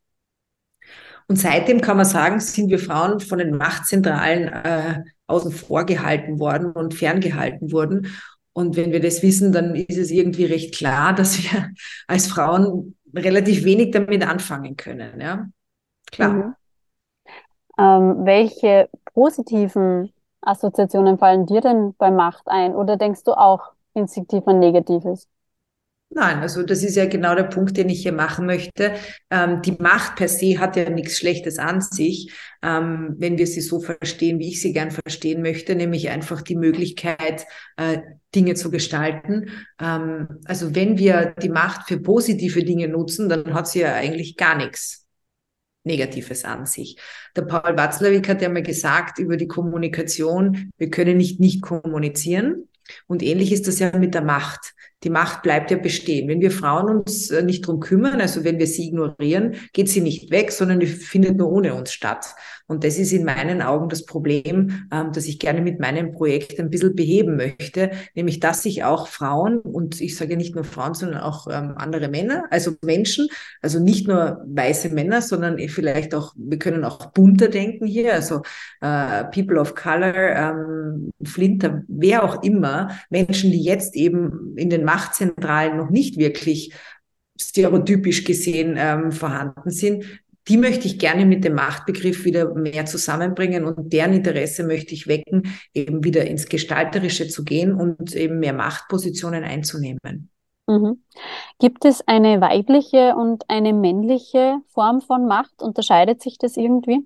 Und 1.28 1.36
seitdem 1.36 1.80
kann 1.80 1.96
man 1.96 2.06
sagen, 2.06 2.38
sind 2.40 2.70
wir 2.70 2.78
Frauen 2.78 3.20
von 3.20 3.38
den 3.38 3.56
Machtzentralen 3.56 4.48
äh, 4.48 5.02
außen 5.26 5.50
vor 5.50 5.84
gehalten 5.84 6.38
worden 6.38 6.70
und 6.70 6.94
ferngehalten 6.94 7.72
worden. 7.72 8.12
Und 8.52 8.76
wenn 8.76 8.92
wir 8.92 9.00
das 9.00 9.22
wissen, 9.22 9.52
dann 9.52 9.74
ist 9.74 9.98
es 9.98 10.10
irgendwie 10.10 10.44
recht 10.44 10.74
klar, 10.74 11.14
dass 11.14 11.42
wir 11.42 11.70
als 12.06 12.28
Frauen 12.28 12.96
relativ 13.14 13.64
wenig 13.64 13.90
damit 13.90 14.26
anfangen 14.26 14.76
können. 14.76 15.20
Ja, 15.20 15.48
klar. 16.10 16.32
Mhm. 16.32 16.54
Ähm, 17.78 18.24
welche 18.24 18.88
positiven 19.12 20.12
Assoziationen 20.40 21.18
fallen 21.18 21.46
dir 21.46 21.60
denn 21.60 21.94
bei 21.98 22.10
Macht 22.10 22.46
ein? 22.46 22.74
Oder 22.74 22.96
denkst 22.96 23.24
du 23.24 23.32
auch 23.32 23.72
instinktiv 23.94 24.46
an 24.46 24.58
Negatives? 24.58 25.28
Nein, 26.08 26.38
also 26.38 26.62
das 26.62 26.84
ist 26.84 26.94
ja 26.94 27.06
genau 27.06 27.34
der 27.34 27.44
Punkt, 27.44 27.76
den 27.76 27.88
ich 27.88 28.02
hier 28.02 28.12
machen 28.12 28.46
möchte. 28.46 28.94
Ähm, 29.28 29.60
die 29.62 29.72
Macht 29.72 30.14
per 30.14 30.28
se 30.28 30.60
hat 30.60 30.76
ja 30.76 30.88
nichts 30.88 31.18
Schlechtes 31.18 31.58
an 31.58 31.80
sich, 31.80 32.32
ähm, 32.62 33.16
wenn 33.18 33.38
wir 33.38 33.46
sie 33.46 33.60
so 33.60 33.80
verstehen, 33.80 34.38
wie 34.38 34.48
ich 34.48 34.62
sie 34.62 34.72
gern 34.72 34.92
verstehen 34.92 35.42
möchte, 35.42 35.74
nämlich 35.74 36.08
einfach 36.08 36.42
die 36.42 36.54
Möglichkeit, 36.54 37.44
äh, 37.76 37.98
Dinge 38.34 38.54
zu 38.54 38.70
gestalten. 38.70 39.50
Ähm, 39.80 40.40
also 40.44 40.76
wenn 40.76 40.96
wir 40.96 41.34
die 41.42 41.48
Macht 41.48 41.88
für 41.88 41.98
positive 41.98 42.62
Dinge 42.62 42.86
nutzen, 42.86 43.28
dann 43.28 43.52
hat 43.52 43.66
sie 43.66 43.80
ja 43.80 43.94
eigentlich 43.94 44.36
gar 44.36 44.56
nichts 44.56 45.05
Negatives 45.86 46.44
an 46.44 46.66
sich. 46.66 46.98
Der 47.34 47.42
Paul 47.42 47.76
Watzlawick 47.76 48.28
hat 48.28 48.42
ja 48.42 48.48
mal 48.48 48.62
gesagt 48.62 49.18
über 49.18 49.36
die 49.36 49.48
Kommunikation, 49.48 50.70
wir 50.76 50.90
können 50.90 51.16
nicht 51.16 51.40
nicht 51.40 51.62
kommunizieren. 51.62 52.68
Und 53.06 53.22
ähnlich 53.22 53.52
ist 53.52 53.66
das 53.66 53.78
ja 53.78 53.96
mit 53.96 54.14
der 54.14 54.22
Macht 54.22 54.74
die 55.04 55.10
Macht 55.10 55.42
bleibt 55.42 55.70
ja 55.70 55.76
bestehen. 55.76 56.28
Wenn 56.28 56.40
wir 56.40 56.50
Frauen 56.50 56.88
uns 56.88 57.30
äh, 57.30 57.42
nicht 57.42 57.66
drum 57.66 57.80
kümmern, 57.80 58.20
also 58.20 58.44
wenn 58.44 58.58
wir 58.58 58.66
sie 58.66 58.88
ignorieren, 58.88 59.56
geht 59.72 59.88
sie 59.88 60.00
nicht 60.00 60.30
weg, 60.30 60.50
sondern 60.50 60.80
die 60.80 60.86
findet 60.86 61.36
nur 61.36 61.50
ohne 61.50 61.74
uns 61.74 61.92
statt. 61.92 62.34
Und 62.68 62.82
das 62.82 62.98
ist 62.98 63.12
in 63.12 63.24
meinen 63.24 63.62
Augen 63.62 63.88
das 63.88 64.04
Problem, 64.04 64.88
ähm, 64.92 65.12
das 65.12 65.26
ich 65.26 65.38
gerne 65.38 65.60
mit 65.60 65.78
meinem 65.78 66.12
Projekt 66.12 66.58
ein 66.58 66.70
bisschen 66.70 66.96
beheben 66.96 67.36
möchte, 67.36 67.90
nämlich 68.14 68.40
dass 68.40 68.62
sich 68.62 68.82
auch 68.82 69.06
Frauen 69.06 69.58
und 69.58 70.00
ich 70.00 70.16
sage 70.16 70.36
nicht 70.36 70.54
nur 70.54 70.64
Frauen, 70.64 70.94
sondern 70.94 71.20
auch 71.20 71.46
ähm, 71.46 71.74
andere 71.76 72.08
Männer, 72.08 72.44
also 72.50 72.72
Menschen, 72.82 73.28
also 73.62 73.78
nicht 73.78 74.08
nur 74.08 74.42
weiße 74.46 74.88
Männer, 74.88 75.22
sondern 75.22 75.58
vielleicht 75.68 76.14
auch, 76.14 76.34
wir 76.36 76.58
können 76.58 76.84
auch 76.84 77.12
bunter 77.12 77.48
denken 77.48 77.86
hier, 77.86 78.14
also 78.14 78.42
äh, 78.80 79.24
People 79.24 79.60
of 79.60 79.74
Color, 79.74 80.14
ähm, 80.14 81.10
Flinter, 81.22 81.82
wer 81.86 82.24
auch 82.24 82.42
immer, 82.42 82.90
Menschen, 83.10 83.52
die 83.52 83.62
jetzt 83.62 83.94
eben 83.94 84.56
in 84.56 84.70
den 84.70 84.85
Machtzentralen 84.86 85.76
noch 85.76 85.90
nicht 85.90 86.18
wirklich 86.18 86.72
stereotypisch 87.38 88.24
gesehen 88.24 88.76
ähm, 88.78 89.12
vorhanden 89.12 89.70
sind, 89.70 90.04
die 90.48 90.56
möchte 90.56 90.86
ich 90.86 90.98
gerne 90.98 91.26
mit 91.26 91.44
dem 91.44 91.54
Machtbegriff 91.54 92.24
wieder 92.24 92.54
mehr 92.54 92.86
zusammenbringen 92.86 93.64
und 93.64 93.92
deren 93.92 94.12
Interesse 94.12 94.64
möchte 94.64 94.94
ich 94.94 95.08
wecken, 95.08 95.54
eben 95.74 96.04
wieder 96.04 96.24
ins 96.24 96.48
Gestalterische 96.48 97.28
zu 97.28 97.44
gehen 97.44 97.74
und 97.74 98.14
eben 98.14 98.38
mehr 98.38 98.52
Machtpositionen 98.52 99.44
einzunehmen. 99.44 100.30
Mhm. 100.68 101.02
Gibt 101.58 101.84
es 101.84 102.06
eine 102.06 102.40
weibliche 102.40 103.14
und 103.16 103.44
eine 103.48 103.72
männliche 103.72 104.58
Form 104.68 105.00
von 105.00 105.26
Macht? 105.26 105.62
Unterscheidet 105.62 106.22
sich 106.22 106.38
das 106.38 106.56
irgendwie? 106.56 107.00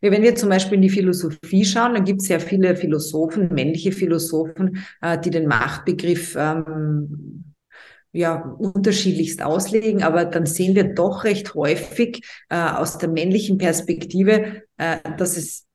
Wenn 0.00 0.22
wir 0.22 0.34
zum 0.34 0.48
Beispiel 0.48 0.76
in 0.76 0.82
die 0.82 0.90
Philosophie 0.90 1.64
schauen, 1.64 1.94
dann 1.94 2.04
gibt 2.04 2.22
es 2.22 2.28
ja 2.28 2.38
viele 2.38 2.76
Philosophen, 2.76 3.48
männliche 3.52 3.92
Philosophen, 3.92 4.84
äh, 5.00 5.18
die 5.18 5.30
den 5.30 5.46
Machtbegriff 5.46 6.36
ähm, 6.38 7.54
ja, 8.12 8.36
unterschiedlichst 8.58 9.42
auslegen, 9.42 10.02
aber 10.02 10.24
dann 10.24 10.46
sehen 10.46 10.74
wir 10.74 10.94
doch 10.94 11.24
recht 11.24 11.54
häufig 11.54 12.24
äh, 12.48 12.56
aus 12.56 12.98
der 12.98 13.10
männlichen 13.10 13.58
Perspektive, 13.58 14.62
äh, 14.78 14.98
dass 15.18 15.36
es 15.36 15.66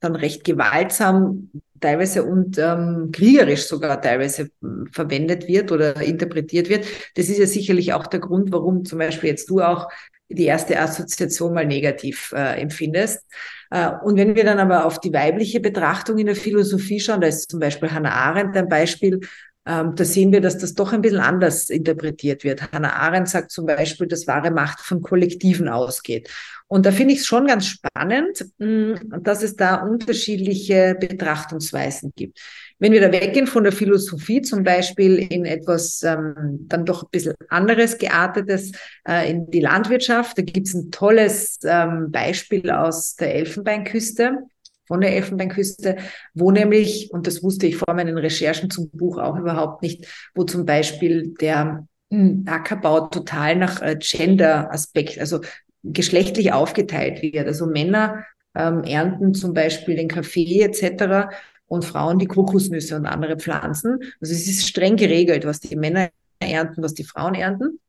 dann 0.00 0.14
recht 0.14 0.44
gewaltsam 0.44 1.50
teilweise 1.80 2.24
und 2.24 2.58
ähm, 2.58 3.10
kriegerisch 3.12 3.66
sogar 3.66 4.00
teilweise 4.00 4.50
hm, 4.60 4.88
verwendet 4.92 5.48
wird 5.48 5.72
oder 5.72 6.00
interpretiert 6.02 6.68
wird. 6.68 6.86
Das 7.14 7.28
ist 7.28 7.38
ja 7.38 7.46
sicherlich 7.46 7.92
auch 7.92 8.06
der 8.06 8.20
Grund, 8.20 8.52
warum 8.52 8.84
zum 8.84 8.98
Beispiel 8.98 9.30
jetzt 9.30 9.50
du 9.50 9.60
auch 9.60 9.88
die 10.28 10.46
erste 10.46 10.78
Assoziation 10.78 11.54
mal 11.54 11.66
negativ 11.66 12.32
äh, 12.34 12.60
empfindest. 12.60 13.22
Äh, 13.70 13.90
und 14.04 14.16
wenn 14.16 14.34
wir 14.34 14.44
dann 14.44 14.58
aber 14.58 14.86
auf 14.86 15.00
die 15.00 15.12
weibliche 15.12 15.60
Betrachtung 15.60 16.18
in 16.18 16.26
der 16.26 16.36
Philosophie 16.36 17.00
schauen, 17.00 17.20
da 17.20 17.26
ist 17.26 17.50
zum 17.50 17.60
Beispiel 17.60 17.90
Hannah 17.90 18.12
Arendt 18.12 18.56
ein 18.56 18.68
Beispiel, 18.68 19.20
ähm, 19.66 19.94
da 19.94 20.04
sehen 20.04 20.30
wir, 20.30 20.40
dass 20.40 20.58
das 20.58 20.74
doch 20.74 20.92
ein 20.92 21.00
bisschen 21.00 21.20
anders 21.20 21.70
interpretiert 21.70 22.44
wird. 22.44 22.70
Hannah 22.72 22.94
Arendt 22.94 23.30
sagt 23.30 23.50
zum 23.50 23.64
Beispiel, 23.64 24.06
dass 24.06 24.26
wahre 24.26 24.50
Macht 24.50 24.80
von 24.80 25.00
Kollektiven 25.00 25.68
ausgeht. 25.68 26.28
Und 26.66 26.84
da 26.86 26.92
finde 26.92 27.14
ich 27.14 27.20
es 27.20 27.26
schon 27.26 27.46
ganz 27.46 27.66
spannend, 27.66 28.44
mm, 28.58 29.22
dass 29.22 29.42
es 29.42 29.56
da 29.56 29.76
unterschiedliche 29.76 30.96
Betrachtungsweisen 30.98 32.12
gibt. 32.14 32.40
Wenn 32.78 32.92
wir 32.92 33.00
da 33.00 33.12
weggehen 33.12 33.46
von 33.46 33.64
der 33.64 33.72
Philosophie 33.72 34.42
zum 34.42 34.64
Beispiel 34.64 35.18
in 35.18 35.44
etwas 35.44 36.02
ähm, 36.02 36.66
dann 36.68 36.84
doch 36.84 37.04
ein 37.04 37.08
bisschen 37.10 37.34
anderes 37.48 37.98
geartetes, 37.98 38.72
äh, 39.08 39.30
in 39.30 39.50
die 39.50 39.60
Landwirtschaft, 39.60 40.38
da 40.38 40.42
gibt 40.42 40.66
es 40.66 40.74
ein 40.74 40.90
tolles 40.90 41.58
ähm, 41.64 42.10
Beispiel 42.10 42.70
aus 42.70 43.16
der 43.16 43.34
Elfenbeinküste 43.34 44.38
von 44.86 45.00
der 45.00 45.14
Elfenbeinküste, 45.16 45.96
wo 46.34 46.50
nämlich, 46.50 47.10
und 47.10 47.26
das 47.26 47.42
wusste 47.42 47.66
ich 47.66 47.76
vor 47.76 47.94
meinen 47.94 48.18
Recherchen 48.18 48.70
zum 48.70 48.90
Buch 48.90 49.18
auch 49.18 49.36
überhaupt 49.36 49.82
nicht, 49.82 50.06
wo 50.34 50.44
zum 50.44 50.66
Beispiel 50.66 51.34
der 51.40 51.86
hm, 52.10 52.44
Ackerbau 52.46 53.08
total 53.08 53.56
nach 53.56 53.80
äh, 53.80 53.96
Gender-Aspekt, 53.98 55.18
also 55.18 55.40
geschlechtlich 55.82 56.52
aufgeteilt 56.52 57.22
wird. 57.22 57.46
Also 57.46 57.66
Männer 57.66 58.24
ähm, 58.54 58.84
ernten 58.84 59.34
zum 59.34 59.54
Beispiel 59.54 59.96
den 59.96 60.08
Kaffee 60.08 60.62
etc. 60.62 61.34
und 61.66 61.84
Frauen 61.84 62.18
die 62.18 62.26
Kokosnüsse 62.26 62.96
und 62.96 63.06
andere 63.06 63.36
Pflanzen. 63.36 63.98
Also 64.20 64.34
es 64.34 64.46
ist 64.46 64.68
streng 64.68 64.96
geregelt, 64.96 65.44
was 65.46 65.60
die 65.60 65.76
Männer 65.76 66.10
ernten, 66.40 66.82
was 66.82 66.94
die 66.94 67.04
Frauen 67.04 67.34
ernten. 67.34 67.80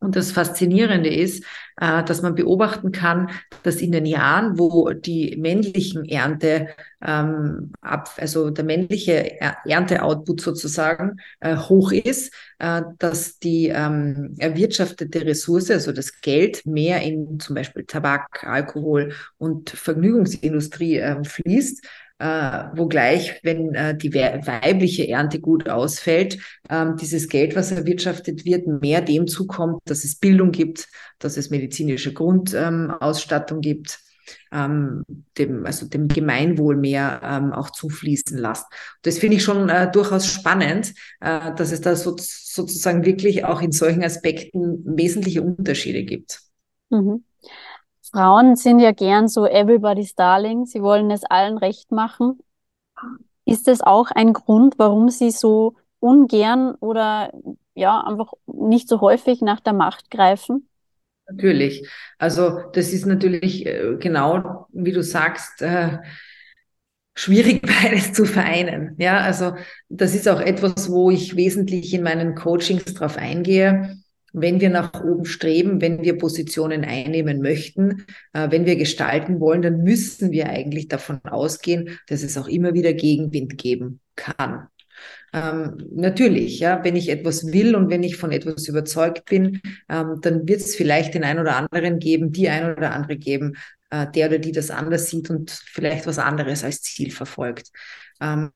Und 0.00 0.14
das 0.14 0.30
Faszinierende 0.30 1.12
ist, 1.12 1.42
äh, 1.80 2.04
dass 2.04 2.22
man 2.22 2.36
beobachten 2.36 2.92
kann, 2.92 3.30
dass 3.64 3.76
in 3.76 3.90
den 3.90 4.06
Jahren, 4.06 4.56
wo 4.56 4.90
die 4.92 5.36
männlichen 5.36 6.04
Ernte, 6.04 6.68
ähm, 7.04 7.72
also 7.80 8.50
der 8.50 8.64
männliche 8.64 9.40
Ernteoutput 9.64 10.40
sozusagen 10.40 11.16
äh, 11.40 11.56
hoch 11.56 11.90
ist, 11.90 12.32
äh, 12.60 12.82
dass 13.00 13.40
die 13.40 13.72
ähm, 13.74 14.36
erwirtschaftete 14.38 15.26
Ressource, 15.26 15.72
also 15.72 15.90
das 15.90 16.20
Geld, 16.20 16.64
mehr 16.64 17.02
in 17.02 17.40
zum 17.40 17.56
Beispiel 17.56 17.84
Tabak, 17.84 18.44
Alkohol 18.44 19.14
und 19.36 19.70
Vergnügungsindustrie 19.70 20.98
äh, 20.98 21.24
fließt 21.24 21.84
äh, 22.18 22.64
wogleich, 22.74 23.40
wenn 23.42 23.74
äh, 23.74 23.96
die 23.96 24.12
weibliche 24.12 25.08
Ernte 25.08 25.40
gut 25.40 25.68
ausfällt, 25.68 26.38
ähm, 26.68 26.96
dieses 26.96 27.28
Geld, 27.28 27.54
was 27.54 27.70
erwirtschaftet 27.70 28.44
wird, 28.44 28.66
mehr 28.66 29.00
dem 29.00 29.26
zukommt, 29.26 29.80
dass 29.84 30.04
es 30.04 30.16
Bildung 30.16 30.50
gibt, 30.50 30.88
dass 31.18 31.36
es 31.36 31.50
medizinische 31.50 32.12
Grundausstattung 32.12 33.58
ähm, 33.58 33.62
gibt, 33.62 34.00
ähm, 34.52 35.04
dem, 35.38 35.64
also 35.64 35.86
dem 35.86 36.08
Gemeinwohl 36.08 36.76
mehr 36.76 37.20
ähm, 37.22 37.52
auch 37.52 37.70
zufließen 37.70 38.36
lässt. 38.36 38.66
Das 39.02 39.18
finde 39.18 39.36
ich 39.36 39.44
schon 39.44 39.68
äh, 39.68 39.90
durchaus 39.90 40.26
spannend, 40.26 40.94
äh, 41.20 41.54
dass 41.54 41.72
es 41.72 41.80
da 41.80 41.94
so, 41.96 42.16
sozusagen 42.18 43.04
wirklich 43.04 43.44
auch 43.44 43.62
in 43.62 43.72
solchen 43.72 44.02
Aspekten 44.02 44.82
wesentliche 44.84 45.42
Unterschiede 45.42 46.04
gibt. 46.04 46.40
Mhm. 46.90 47.24
Frauen 48.10 48.56
sind 48.56 48.78
ja 48.80 48.92
gern 48.92 49.28
so 49.28 49.46
everybody's 49.46 50.14
darling. 50.14 50.66
Sie 50.66 50.82
wollen 50.82 51.10
es 51.10 51.24
allen 51.24 51.58
recht 51.58 51.92
machen. 51.92 52.38
Ist 53.44 53.66
das 53.66 53.80
auch 53.80 54.10
ein 54.10 54.32
Grund, 54.32 54.78
warum 54.78 55.08
sie 55.08 55.30
so 55.30 55.76
ungern 56.00 56.74
oder 56.80 57.32
ja, 57.74 58.00
einfach 58.00 58.32
nicht 58.46 58.88
so 58.88 59.00
häufig 59.00 59.40
nach 59.40 59.60
der 59.60 59.72
Macht 59.72 60.10
greifen? 60.10 60.68
Natürlich. 61.28 61.88
Also 62.18 62.60
das 62.72 62.92
ist 62.92 63.06
natürlich 63.06 63.66
äh, 63.66 63.96
genau, 63.98 64.66
wie 64.72 64.92
du 64.92 65.02
sagst, 65.02 65.62
äh, 65.62 65.98
schwierig 67.14 67.62
beides 67.82 68.12
zu 68.12 68.24
vereinen. 68.24 68.96
Ja, 68.98 69.18
also 69.18 69.54
das 69.88 70.14
ist 70.14 70.28
auch 70.28 70.40
etwas, 70.40 70.90
wo 70.90 71.10
ich 71.10 71.36
wesentlich 71.36 71.92
in 71.94 72.02
meinen 72.02 72.34
Coachings 72.34 72.84
drauf 72.94 73.16
eingehe 73.16 73.98
wenn 74.40 74.60
wir 74.60 74.70
nach 74.70 75.02
oben 75.02 75.24
streben, 75.24 75.80
wenn 75.80 76.02
wir 76.02 76.18
Positionen 76.18 76.84
einnehmen 76.84 77.40
möchten, 77.40 78.04
äh, 78.32 78.50
wenn 78.50 78.66
wir 78.66 78.76
gestalten 78.76 79.40
wollen, 79.40 79.62
dann 79.62 79.82
müssen 79.82 80.30
wir 80.30 80.48
eigentlich 80.48 80.88
davon 80.88 81.20
ausgehen, 81.24 81.98
dass 82.06 82.22
es 82.22 82.36
auch 82.36 82.48
immer 82.48 82.74
wieder 82.74 82.92
Gegenwind 82.92 83.58
geben 83.58 84.00
kann. 84.16 84.68
Ähm, 85.32 85.76
natürlich, 85.94 86.58
ja, 86.60 86.82
wenn 86.84 86.96
ich 86.96 87.08
etwas 87.10 87.52
will 87.52 87.76
und 87.76 87.90
wenn 87.90 88.02
ich 88.02 88.16
von 88.16 88.32
etwas 88.32 88.66
überzeugt 88.66 89.26
bin, 89.26 89.60
ähm, 89.88 90.18
dann 90.22 90.48
wird 90.48 90.60
es 90.60 90.74
vielleicht 90.74 91.14
den 91.14 91.24
einen 91.24 91.40
oder 91.40 91.56
anderen 91.56 91.98
geben, 91.98 92.32
die 92.32 92.48
ein 92.48 92.72
oder 92.72 92.92
andere 92.92 93.16
geben, 93.16 93.56
äh, 93.90 94.06
der 94.10 94.28
oder 94.28 94.38
die 94.38 94.52
das 94.52 94.70
anders 94.70 95.10
sieht 95.10 95.28
und 95.30 95.50
vielleicht 95.50 96.06
was 96.06 96.18
anderes 96.18 96.64
als 96.64 96.80
Ziel 96.82 97.10
verfolgt. 97.10 97.70
Ähm, 98.20 98.50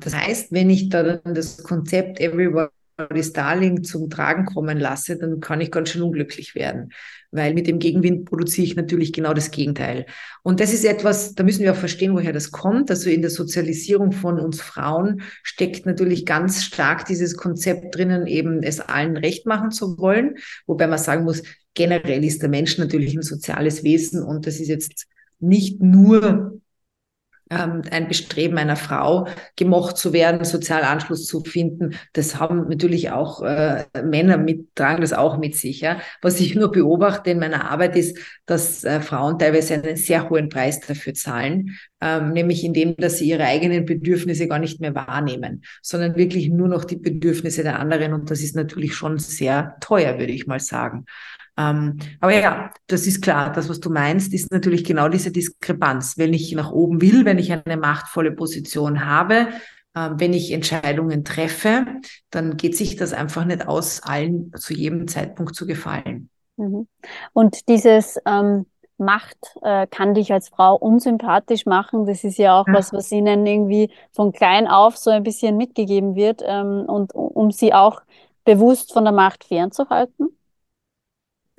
das 0.00 0.14
heißt, 0.14 0.52
wenn 0.52 0.70
ich 0.70 0.88
da 0.88 1.18
das 1.18 1.62
Konzept 1.62 2.20
Everyone 2.20 2.70
die 3.14 3.22
Starling 3.22 3.84
zum 3.84 4.10
Tragen 4.10 4.44
kommen 4.44 4.78
lasse, 4.78 5.16
dann 5.16 5.40
kann 5.40 5.60
ich 5.60 5.70
ganz 5.70 5.90
schön 5.90 6.02
unglücklich 6.02 6.54
werden, 6.54 6.92
weil 7.30 7.54
mit 7.54 7.66
dem 7.66 7.78
Gegenwind 7.78 8.26
produziere 8.26 8.66
ich 8.66 8.76
natürlich 8.76 9.12
genau 9.12 9.34
das 9.34 9.50
Gegenteil. 9.50 10.06
Und 10.42 10.60
das 10.60 10.72
ist 10.72 10.84
etwas, 10.84 11.34
da 11.34 11.42
müssen 11.42 11.62
wir 11.62 11.72
auch 11.72 11.76
verstehen, 11.76 12.14
woher 12.14 12.32
das 12.32 12.50
kommt. 12.50 12.90
Also 12.90 13.10
in 13.10 13.22
der 13.22 13.30
Sozialisierung 13.30 14.12
von 14.12 14.38
uns 14.38 14.60
Frauen 14.60 15.22
steckt 15.42 15.86
natürlich 15.86 16.26
ganz 16.26 16.64
stark 16.64 17.06
dieses 17.06 17.36
Konzept 17.36 17.96
drinnen, 17.96 18.26
eben 18.26 18.62
es 18.62 18.80
allen 18.80 19.16
recht 19.16 19.46
machen 19.46 19.70
zu 19.70 19.98
wollen, 19.98 20.36
wobei 20.66 20.86
man 20.86 20.98
sagen 20.98 21.24
muss, 21.24 21.42
generell 21.74 22.24
ist 22.24 22.42
der 22.42 22.50
Mensch 22.50 22.78
natürlich 22.78 23.14
ein 23.14 23.22
soziales 23.22 23.82
Wesen 23.82 24.22
und 24.22 24.46
das 24.46 24.60
ist 24.60 24.68
jetzt 24.68 25.06
nicht 25.40 25.80
nur 25.80 26.60
ähm, 27.52 27.82
ein 27.90 28.08
Bestreben 28.08 28.56
einer 28.58 28.76
Frau, 28.76 29.28
gemocht 29.56 29.96
zu 29.96 30.12
werden, 30.12 30.44
sozial 30.44 30.82
Anschluss 30.82 31.26
zu 31.26 31.44
finden. 31.44 31.94
Das 32.12 32.40
haben 32.40 32.68
natürlich 32.68 33.10
auch 33.10 33.42
äh, 33.42 33.84
Männer 34.02 34.38
mit, 34.38 34.74
tragen 34.74 35.02
das 35.02 35.12
auch 35.12 35.38
mit 35.38 35.56
sich. 35.56 35.80
Ja. 35.80 36.00
Was 36.22 36.40
ich 36.40 36.54
nur 36.54 36.72
beobachte 36.72 37.30
in 37.30 37.38
meiner 37.38 37.70
Arbeit 37.70 37.96
ist, 37.96 38.18
dass 38.46 38.84
äh, 38.84 39.00
Frauen 39.00 39.38
teilweise 39.38 39.74
einen 39.74 39.96
sehr 39.96 40.30
hohen 40.30 40.48
Preis 40.48 40.80
dafür 40.80 41.14
zahlen, 41.14 41.76
ähm, 42.00 42.32
nämlich 42.32 42.64
indem, 42.64 42.96
dass 42.96 43.18
sie 43.18 43.28
ihre 43.28 43.44
eigenen 43.44 43.84
Bedürfnisse 43.84 44.48
gar 44.48 44.58
nicht 44.58 44.80
mehr 44.80 44.94
wahrnehmen, 44.94 45.62
sondern 45.82 46.16
wirklich 46.16 46.48
nur 46.48 46.68
noch 46.68 46.84
die 46.84 46.96
Bedürfnisse 46.96 47.62
der 47.62 47.78
anderen. 47.78 48.12
Und 48.14 48.30
das 48.30 48.40
ist 48.40 48.56
natürlich 48.56 48.94
schon 48.94 49.18
sehr 49.18 49.76
teuer, 49.80 50.18
würde 50.18 50.32
ich 50.32 50.46
mal 50.46 50.60
sagen. 50.60 51.04
Ähm, 51.56 51.98
aber 52.20 52.34
ja, 52.34 52.70
das 52.86 53.06
ist 53.06 53.22
klar. 53.22 53.52
Das, 53.52 53.68
was 53.68 53.80
du 53.80 53.90
meinst, 53.90 54.32
ist 54.32 54.50
natürlich 54.50 54.84
genau 54.84 55.08
diese 55.08 55.30
Diskrepanz. 55.30 56.16
Wenn 56.16 56.32
ich 56.32 56.52
nach 56.52 56.72
oben 56.72 57.00
will, 57.00 57.24
wenn 57.24 57.38
ich 57.38 57.52
eine 57.52 57.76
machtvolle 57.76 58.32
Position 58.32 59.04
habe, 59.04 59.48
äh, 59.94 60.10
wenn 60.14 60.32
ich 60.32 60.52
Entscheidungen 60.52 61.24
treffe, 61.24 61.86
dann 62.30 62.56
geht 62.56 62.76
sich 62.76 62.96
das 62.96 63.12
einfach 63.12 63.44
nicht 63.44 63.66
aus, 63.66 64.02
allen 64.02 64.52
zu 64.56 64.72
jedem 64.72 65.08
Zeitpunkt 65.08 65.54
zu 65.54 65.66
gefallen. 65.66 66.30
Mhm. 66.56 66.88
Und 67.32 67.68
dieses 67.68 68.18
ähm, 68.26 68.66
Macht 68.96 69.38
äh, 69.62 69.86
kann 69.88 70.14
dich 70.14 70.32
als 70.32 70.48
Frau 70.48 70.76
unsympathisch 70.76 71.66
machen. 71.66 72.06
Das 72.06 72.24
ist 72.24 72.38
ja 72.38 72.58
auch 72.58 72.66
ja. 72.68 72.74
was, 72.74 72.92
was 72.92 73.10
ihnen 73.12 73.44
irgendwie 73.46 73.90
von 74.12 74.32
klein 74.32 74.68
auf 74.68 74.96
so 74.96 75.10
ein 75.10 75.22
bisschen 75.22 75.56
mitgegeben 75.56 76.14
wird 76.14 76.42
ähm, 76.46 76.84
und 76.86 77.14
um 77.14 77.50
sie 77.50 77.74
auch 77.74 78.00
bewusst 78.44 78.92
von 78.92 79.04
der 79.04 79.12
Macht 79.12 79.44
fernzuhalten 79.44 80.30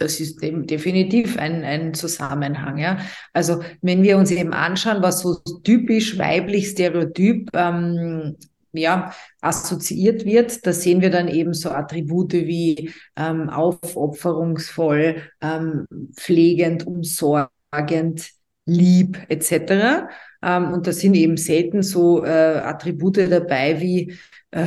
das 0.03 0.19
ist 0.19 0.41
definitiv 0.41 1.37
ein, 1.37 1.63
ein 1.63 1.93
Zusammenhang. 1.93 2.77
Ja? 2.77 2.99
Also 3.31 3.63
wenn 3.81 4.03
wir 4.03 4.17
uns 4.17 4.31
eben 4.31 4.53
anschauen, 4.53 5.01
was 5.01 5.21
so 5.21 5.35
typisch 5.63 6.17
weiblich 6.17 6.67
stereotyp 6.67 7.49
ähm, 7.53 8.35
ja, 8.73 9.13
assoziiert 9.41 10.25
wird, 10.25 10.65
da 10.65 10.73
sehen 10.73 11.01
wir 11.01 11.09
dann 11.09 11.27
eben 11.27 11.53
so 11.53 11.69
Attribute 11.69 12.33
wie 12.33 12.91
ähm, 13.15 13.49
aufopferungsvoll, 13.49 15.21
ähm, 15.41 15.87
pflegend, 16.15 16.85
umsorgend, 16.85 18.29
lieb 18.65 19.19
etc. 19.29 20.07
Ähm, 20.41 20.73
und 20.73 20.87
da 20.87 20.91
sind 20.91 21.15
eben 21.15 21.37
selten 21.37 21.81
so 21.81 22.25
äh, 22.25 22.29
Attribute 22.29 23.17
dabei 23.31 23.79
wie 23.79 24.17
äh, 24.51 24.65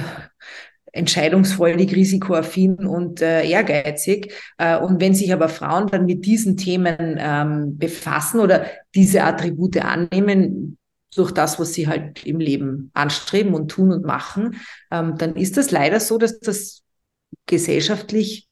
entscheidungsfreudig, 0.96 1.94
risikoaffin 1.94 2.86
und 2.86 3.22
äh, 3.22 3.48
ehrgeizig. 3.48 4.32
Äh, 4.58 4.78
und 4.78 5.00
wenn 5.00 5.14
sich 5.14 5.32
aber 5.32 5.48
Frauen 5.48 5.86
dann 5.88 6.06
mit 6.06 6.24
diesen 6.24 6.56
Themen 6.56 7.16
ähm, 7.18 7.78
befassen 7.78 8.40
oder 8.40 8.66
diese 8.94 9.24
Attribute 9.24 9.78
annehmen, 9.78 10.78
durch 11.14 11.32
das, 11.32 11.58
was 11.58 11.72
sie 11.72 11.88
halt 11.88 12.26
im 12.26 12.40
Leben 12.40 12.90
anstreben 12.92 13.54
und 13.54 13.68
tun 13.68 13.92
und 13.92 14.04
machen, 14.04 14.60
ähm, 14.90 15.16
dann 15.16 15.34
ist 15.36 15.56
das 15.56 15.70
leider 15.70 15.98
so, 16.00 16.18
dass 16.18 16.38
das 16.40 16.82
gesellschaftlich 17.46 18.48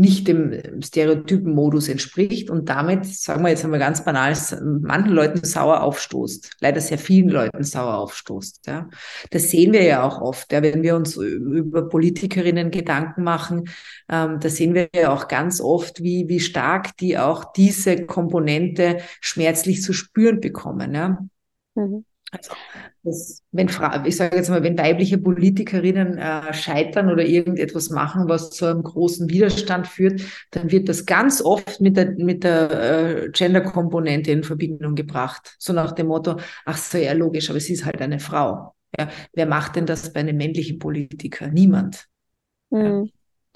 nicht 0.00 0.28
dem 0.28 0.80
Stereotypen-Modus 0.82 1.88
entspricht 1.88 2.48
und 2.48 2.70
damit, 2.70 3.04
sagen 3.04 3.42
wir 3.42 3.50
jetzt 3.50 3.64
einmal 3.64 3.78
ganz 3.78 4.02
banal, 4.02 4.34
manchen 4.80 5.12
Leuten 5.12 5.44
sauer 5.44 5.82
aufstoßt, 5.82 6.56
leider 6.60 6.80
sehr 6.80 6.96
vielen 6.96 7.28
Leuten 7.28 7.62
sauer 7.62 7.98
aufstoßt. 7.98 8.66
Ja. 8.66 8.88
Das 9.30 9.50
sehen 9.50 9.74
wir 9.74 9.82
ja 9.82 10.02
auch 10.02 10.22
oft, 10.22 10.52
ja, 10.52 10.62
wenn 10.62 10.82
wir 10.82 10.96
uns 10.96 11.16
über 11.16 11.86
Politikerinnen 11.88 12.70
Gedanken 12.70 13.22
machen, 13.22 13.68
ähm, 14.08 14.40
da 14.40 14.48
sehen 14.48 14.74
wir 14.74 14.88
ja 14.94 15.12
auch 15.12 15.28
ganz 15.28 15.60
oft, 15.60 16.02
wie, 16.02 16.28
wie 16.28 16.40
stark 16.40 16.96
die 16.96 17.18
auch 17.18 17.52
diese 17.52 18.06
Komponente 18.06 19.00
schmerzlich 19.20 19.82
zu 19.82 19.92
spüren 19.92 20.40
bekommen. 20.40 20.94
Ja. 20.94 21.18
Mhm. 21.74 22.06
Also, 22.32 22.52
das, 23.02 23.42
wenn 23.50 23.68
Fra 23.68 24.04
ich 24.06 24.16
sage 24.16 24.36
jetzt 24.36 24.50
mal, 24.50 24.62
wenn 24.62 24.78
weibliche 24.78 25.18
Politikerinnen 25.18 26.18
äh, 26.18 26.52
scheitern 26.52 27.10
oder 27.10 27.24
irgendetwas 27.24 27.90
machen, 27.90 28.28
was 28.28 28.50
zu 28.50 28.66
einem 28.66 28.82
großen 28.82 29.28
Widerstand 29.30 29.88
führt, 29.88 30.22
dann 30.52 30.70
wird 30.70 30.88
das 30.88 31.06
ganz 31.06 31.42
oft 31.42 31.80
mit 31.80 31.96
der, 31.96 32.12
mit 32.12 32.44
der 32.44 32.70
äh, 32.70 33.30
Gender-Komponente 33.30 34.30
in 34.30 34.44
Verbindung 34.44 34.94
gebracht. 34.94 35.56
So 35.58 35.72
nach 35.72 35.92
dem 35.92 36.06
Motto, 36.08 36.36
ach 36.64 36.76
so, 36.76 36.98
ja, 36.98 37.12
logisch, 37.12 37.50
aber 37.50 37.58
sie 37.58 37.72
ist 37.72 37.84
halt 37.84 38.00
eine 38.00 38.20
Frau. 38.20 38.74
Ja, 38.98 39.08
wer 39.34 39.46
macht 39.46 39.76
denn 39.76 39.86
das 39.86 40.12
bei 40.12 40.20
einem 40.20 40.36
männlichen 40.36 40.78
Politiker? 40.78 41.48
Niemand. 41.48 42.06
Mhm. 42.70 43.10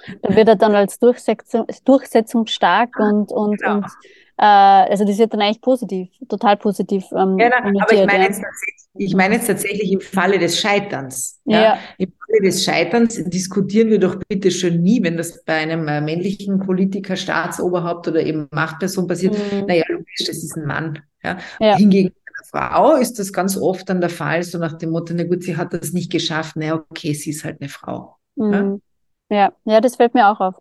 Ja. 0.06 0.14
Da 0.22 0.36
wird 0.36 0.48
er 0.48 0.56
dann 0.56 0.74
als 0.74 0.98
Durchsetzung, 0.98 1.66
durchsetzungsstark 1.84 2.98
und, 2.98 3.30
und, 3.30 3.60
genau. 3.60 3.76
und 3.76 3.86
äh, 4.36 4.44
also 4.44 5.04
das 5.04 5.18
wird 5.18 5.32
dann 5.32 5.40
eigentlich 5.40 5.60
positiv, 5.60 6.08
total 6.28 6.56
positiv. 6.56 7.04
Ähm, 7.12 7.38
ja, 7.38 7.50
na, 7.50 7.82
aber 7.82 7.92
ich 7.92 8.06
meine, 8.06 8.24
ja. 8.24 8.28
jetzt 8.28 8.42
ich 8.96 9.14
meine 9.14 9.34
jetzt 9.34 9.48
tatsächlich 9.48 9.90
im 9.90 10.00
Falle 10.00 10.38
des 10.38 10.58
Scheiterns. 10.58 11.40
Ja. 11.44 11.62
ja. 11.62 11.78
Im 11.98 12.12
Falle 12.12 12.42
des 12.42 12.64
Scheiterns 12.64 13.22
diskutieren 13.24 13.90
wir 13.90 13.98
doch 13.98 14.16
bitte 14.28 14.50
schon 14.50 14.82
nie, 14.82 15.02
wenn 15.02 15.16
das 15.16 15.44
bei 15.44 15.54
einem 15.54 15.88
äh, 15.88 16.00
männlichen 16.00 16.60
Politiker, 16.60 17.16
Staatsoberhaupt 17.16 18.06
oder 18.08 18.22
eben 18.22 18.46
Machtperson 18.52 19.08
passiert. 19.08 19.34
Mhm. 19.34 19.66
Naja, 19.66 19.84
logisch, 19.88 20.26
das 20.26 20.36
ist 20.36 20.56
ein 20.56 20.66
Mann. 20.66 21.00
Ja. 21.24 21.38
ja. 21.58 21.76
Hingegen 21.76 22.10
bei 22.52 22.60
einer 22.60 22.70
Frau 22.70 22.94
ist 22.94 23.18
das 23.18 23.32
ganz 23.32 23.56
oft 23.56 23.88
dann 23.88 24.00
der 24.00 24.10
Fall, 24.10 24.44
so 24.44 24.58
nach 24.58 24.74
dem 24.74 24.90
Motto, 24.90 25.12
na 25.14 25.24
gut, 25.24 25.42
sie 25.42 25.56
hat 25.56 25.72
das 25.72 25.92
nicht 25.92 26.12
geschafft, 26.12 26.54
na 26.56 26.74
okay, 26.74 27.14
sie 27.14 27.30
ist 27.30 27.44
halt 27.44 27.60
eine 27.60 27.68
Frau. 27.68 28.16
Mhm. 28.36 28.80
Ja, 29.28 29.52
ja, 29.64 29.80
das 29.80 29.96
fällt 29.96 30.14
mir 30.14 30.28
auch 30.28 30.38
auf. 30.38 30.54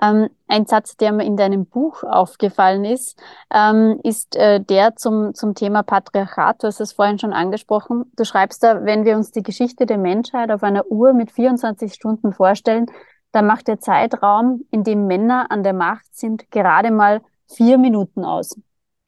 Ähm, 0.00 0.28
ein 0.46 0.66
Satz, 0.66 0.96
der 0.96 1.12
mir 1.12 1.24
in 1.24 1.36
deinem 1.36 1.66
Buch 1.66 2.02
aufgefallen 2.04 2.84
ist, 2.84 3.20
ähm, 3.52 4.00
ist 4.02 4.36
äh, 4.36 4.60
der 4.60 4.96
zum, 4.96 5.34
zum 5.34 5.54
Thema 5.54 5.82
Patriarchat. 5.82 6.62
Du 6.62 6.66
hast 6.68 6.80
es 6.80 6.92
vorhin 6.92 7.18
schon 7.18 7.32
angesprochen. 7.32 8.10
Du 8.16 8.24
schreibst 8.24 8.62
da, 8.62 8.84
wenn 8.84 9.04
wir 9.04 9.16
uns 9.16 9.30
die 9.30 9.42
Geschichte 9.42 9.86
der 9.86 9.98
Menschheit 9.98 10.50
auf 10.50 10.62
einer 10.62 10.86
Uhr 10.86 11.12
mit 11.12 11.32
24 11.32 11.94
Stunden 11.94 12.32
vorstellen, 12.32 12.86
dann 13.32 13.46
macht 13.46 13.68
der 13.68 13.80
Zeitraum, 13.80 14.64
in 14.70 14.84
dem 14.84 15.06
Männer 15.06 15.50
an 15.50 15.62
der 15.62 15.74
Macht 15.74 16.06
sind, 16.14 16.50
gerade 16.50 16.90
mal 16.90 17.20
vier 17.46 17.78
Minuten 17.78 18.24
aus. 18.24 18.58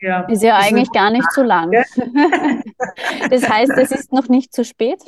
Ja, 0.03 0.23
ist 0.23 0.43
ja 0.43 0.57
eigentlich 0.57 0.91
gar 0.93 1.11
nicht 1.11 1.31
so 1.33 1.43
lang. 1.43 1.73
das 3.31 3.49
heißt, 3.49 3.73
es 3.77 3.93
ist 3.93 4.13
noch 4.13 4.29
nicht 4.29 4.55
zu 4.55 4.65
spät. 4.65 4.99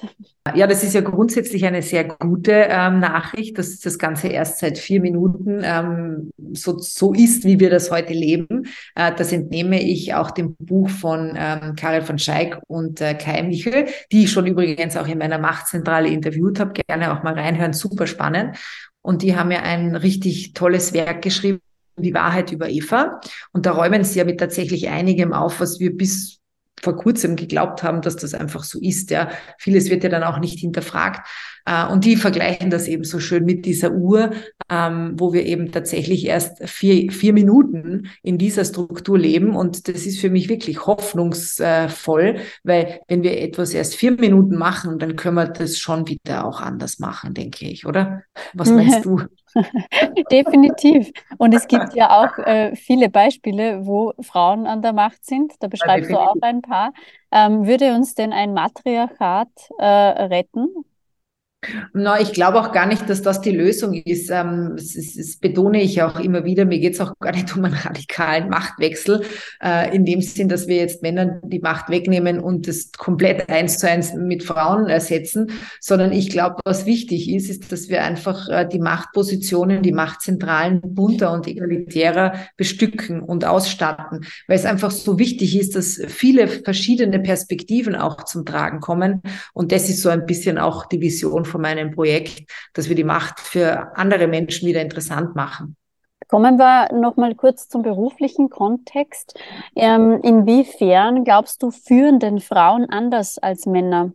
Ja, 0.54 0.66
das 0.66 0.82
ist 0.82 0.94
ja 0.94 1.02
grundsätzlich 1.02 1.64
eine 1.64 1.82
sehr 1.82 2.02
gute 2.04 2.52
ähm, 2.52 2.98
Nachricht, 2.98 3.58
dass 3.58 3.78
das 3.78 3.96
Ganze 3.96 4.26
erst 4.26 4.58
seit 4.58 4.76
vier 4.76 5.00
Minuten 5.00 5.62
ähm, 5.62 6.30
so, 6.52 6.78
so 6.78 7.12
ist, 7.12 7.44
wie 7.44 7.60
wir 7.60 7.70
das 7.70 7.92
heute 7.92 8.12
leben. 8.12 8.66
Äh, 8.96 9.14
das 9.14 9.32
entnehme 9.32 9.80
ich 9.80 10.14
auch 10.14 10.32
dem 10.32 10.56
Buch 10.58 10.90
von 10.90 11.34
ähm, 11.36 11.76
Karel 11.76 12.02
von 12.02 12.18
Scheik 12.18 12.58
und 12.66 13.00
äh, 13.00 13.14
Kai 13.14 13.44
Michel, 13.44 13.86
die 14.10 14.24
ich 14.24 14.32
schon 14.32 14.46
übrigens 14.46 14.96
auch 14.96 15.06
in 15.06 15.18
meiner 15.18 15.38
Machtzentrale 15.38 16.08
interviewt 16.08 16.58
habe. 16.58 16.72
Gerne 16.88 17.16
auch 17.16 17.22
mal 17.22 17.34
reinhören, 17.34 17.72
super 17.72 18.08
spannend. 18.08 18.56
Und 19.00 19.22
die 19.22 19.36
haben 19.36 19.52
ja 19.52 19.62
ein 19.62 19.94
richtig 19.94 20.54
tolles 20.54 20.92
Werk 20.92 21.22
geschrieben 21.22 21.60
die 21.96 22.14
Wahrheit 22.14 22.52
über 22.52 22.68
Eva. 22.68 23.20
Und 23.52 23.66
da 23.66 23.72
räumen 23.72 24.02
sie 24.02 24.18
ja 24.18 24.24
mit 24.24 24.40
tatsächlich 24.40 24.88
einigem 24.88 25.32
auf, 25.32 25.60
was 25.60 25.78
wir 25.78 25.94
bis 25.96 26.41
vor 26.82 26.96
kurzem 26.96 27.36
geglaubt 27.36 27.82
haben, 27.82 28.02
dass 28.02 28.16
das 28.16 28.34
einfach 28.34 28.64
so 28.64 28.78
ist. 28.80 29.10
Ja, 29.10 29.30
vieles 29.58 29.88
wird 29.88 30.02
ja 30.02 30.10
dann 30.10 30.24
auch 30.24 30.38
nicht 30.38 30.58
hinterfragt. 30.58 31.26
Äh, 31.64 31.86
und 31.86 32.04
die 32.04 32.16
vergleichen 32.16 32.70
das 32.70 32.88
eben 32.88 33.04
so 33.04 33.20
schön 33.20 33.44
mit 33.44 33.64
dieser 33.64 33.92
Uhr, 33.92 34.32
ähm, 34.68 35.14
wo 35.16 35.32
wir 35.32 35.46
eben 35.46 35.70
tatsächlich 35.70 36.26
erst 36.26 36.68
vier, 36.68 37.10
vier 37.12 37.32
Minuten 37.32 38.08
in 38.22 38.36
dieser 38.36 38.64
Struktur 38.64 39.18
leben. 39.18 39.54
Und 39.54 39.88
das 39.88 40.06
ist 40.06 40.20
für 40.20 40.30
mich 40.30 40.48
wirklich 40.48 40.86
hoffnungsvoll, 40.86 42.36
weil 42.64 43.00
wenn 43.08 43.22
wir 43.22 43.40
etwas 43.40 43.74
erst 43.74 43.94
vier 43.94 44.12
Minuten 44.12 44.56
machen, 44.56 44.98
dann 44.98 45.16
können 45.16 45.36
wir 45.36 45.46
das 45.46 45.78
schon 45.78 46.08
wieder 46.08 46.44
auch 46.44 46.60
anders 46.60 46.98
machen, 46.98 47.34
denke 47.34 47.66
ich, 47.66 47.86
oder? 47.86 48.22
Was 48.54 48.70
meinst 48.70 49.04
du? 49.04 49.22
Definitiv. 50.30 51.10
Und 51.38 51.54
es 51.54 51.68
gibt 51.68 51.94
ja 51.94 52.22
auch 52.22 52.38
äh, 52.38 52.74
viele 52.76 53.08
Beispiele, 53.08 53.86
wo 53.86 54.12
Frauen 54.20 54.66
an 54.66 54.82
der 54.82 54.92
Macht 54.92 55.24
sind. 55.24 55.54
Da 55.60 55.68
beschreibst 55.68 56.10
ja, 56.10 56.16
du 56.16 56.22
auch 56.22 56.36
ein 56.42 56.62
paar. 56.62 56.92
Ähm, 57.30 57.66
würde 57.66 57.94
uns 57.94 58.14
denn 58.14 58.32
ein 58.32 58.54
Matriarchat 58.54 59.48
äh, 59.78 59.84
retten? 59.84 60.68
Na, 61.92 62.20
ich 62.20 62.32
glaube 62.32 62.60
auch 62.60 62.72
gar 62.72 62.86
nicht, 62.86 63.08
dass 63.08 63.22
das 63.22 63.40
die 63.40 63.52
Lösung 63.52 63.94
ist. 63.94 64.30
Ähm, 64.30 64.72
das, 64.74 64.94
das, 64.94 65.36
betone 65.36 65.80
ich 65.80 66.02
auch 66.02 66.18
immer 66.18 66.44
wieder. 66.44 66.64
Mir 66.64 66.80
geht 66.80 66.94
es 66.94 67.00
auch 67.00 67.12
gar 67.20 67.32
nicht 67.32 67.56
um 67.56 67.64
einen 67.64 67.74
radikalen 67.74 68.48
Machtwechsel, 68.48 69.22
äh, 69.62 69.94
in 69.94 70.04
dem 70.04 70.22
Sinn, 70.22 70.48
dass 70.48 70.66
wir 70.66 70.76
jetzt 70.76 71.02
Männern 71.02 71.40
die 71.44 71.60
Macht 71.60 71.88
wegnehmen 71.88 72.40
und 72.40 72.66
das 72.66 72.90
komplett 72.90 73.48
eins 73.48 73.78
zu 73.78 73.88
eins 73.88 74.12
mit 74.12 74.42
Frauen 74.42 74.88
ersetzen, 74.88 75.52
sondern 75.80 76.10
ich 76.10 76.30
glaube, 76.30 76.56
was 76.64 76.84
wichtig 76.84 77.30
ist, 77.30 77.48
ist, 77.48 77.70
dass 77.70 77.88
wir 77.88 78.02
einfach 78.02 78.48
äh, 78.48 78.66
die 78.66 78.80
Machtpositionen, 78.80 79.82
die 79.82 79.92
Machtzentralen 79.92 80.80
bunter 80.82 81.32
und 81.32 81.46
egalitärer 81.46 82.32
bestücken 82.56 83.22
und 83.22 83.44
ausstatten, 83.44 84.26
weil 84.48 84.56
es 84.56 84.64
einfach 84.64 84.90
so 84.90 85.16
wichtig 85.16 85.56
ist, 85.56 85.76
dass 85.76 86.00
viele 86.08 86.48
verschiedene 86.48 87.20
Perspektiven 87.20 87.94
auch 87.94 88.24
zum 88.24 88.44
Tragen 88.44 88.80
kommen. 88.80 89.22
Und 89.52 89.70
das 89.70 89.88
ist 89.88 90.02
so 90.02 90.08
ein 90.08 90.26
bisschen 90.26 90.58
auch 90.58 90.86
die 90.86 91.00
Vision 91.00 91.44
von 91.52 91.60
meinem 91.60 91.92
Projekt, 91.92 92.50
dass 92.74 92.88
wir 92.88 92.96
die 92.96 93.04
Macht 93.04 93.38
für 93.38 93.96
andere 93.96 94.26
Menschen 94.26 94.66
wieder 94.66 94.80
interessant 94.80 95.36
machen. 95.36 95.76
Kommen 96.28 96.56
wir 96.56 96.92
noch 96.94 97.16
mal 97.16 97.34
kurz 97.34 97.68
zum 97.68 97.82
beruflichen 97.82 98.48
Kontext. 98.48 99.38
Ähm, 99.76 100.20
inwiefern 100.22 101.24
glaubst 101.24 101.62
du, 101.62 101.70
führen 101.70 102.20
denn 102.20 102.40
Frauen 102.40 102.88
anders 102.88 103.38
als 103.38 103.66
Männer? 103.66 104.12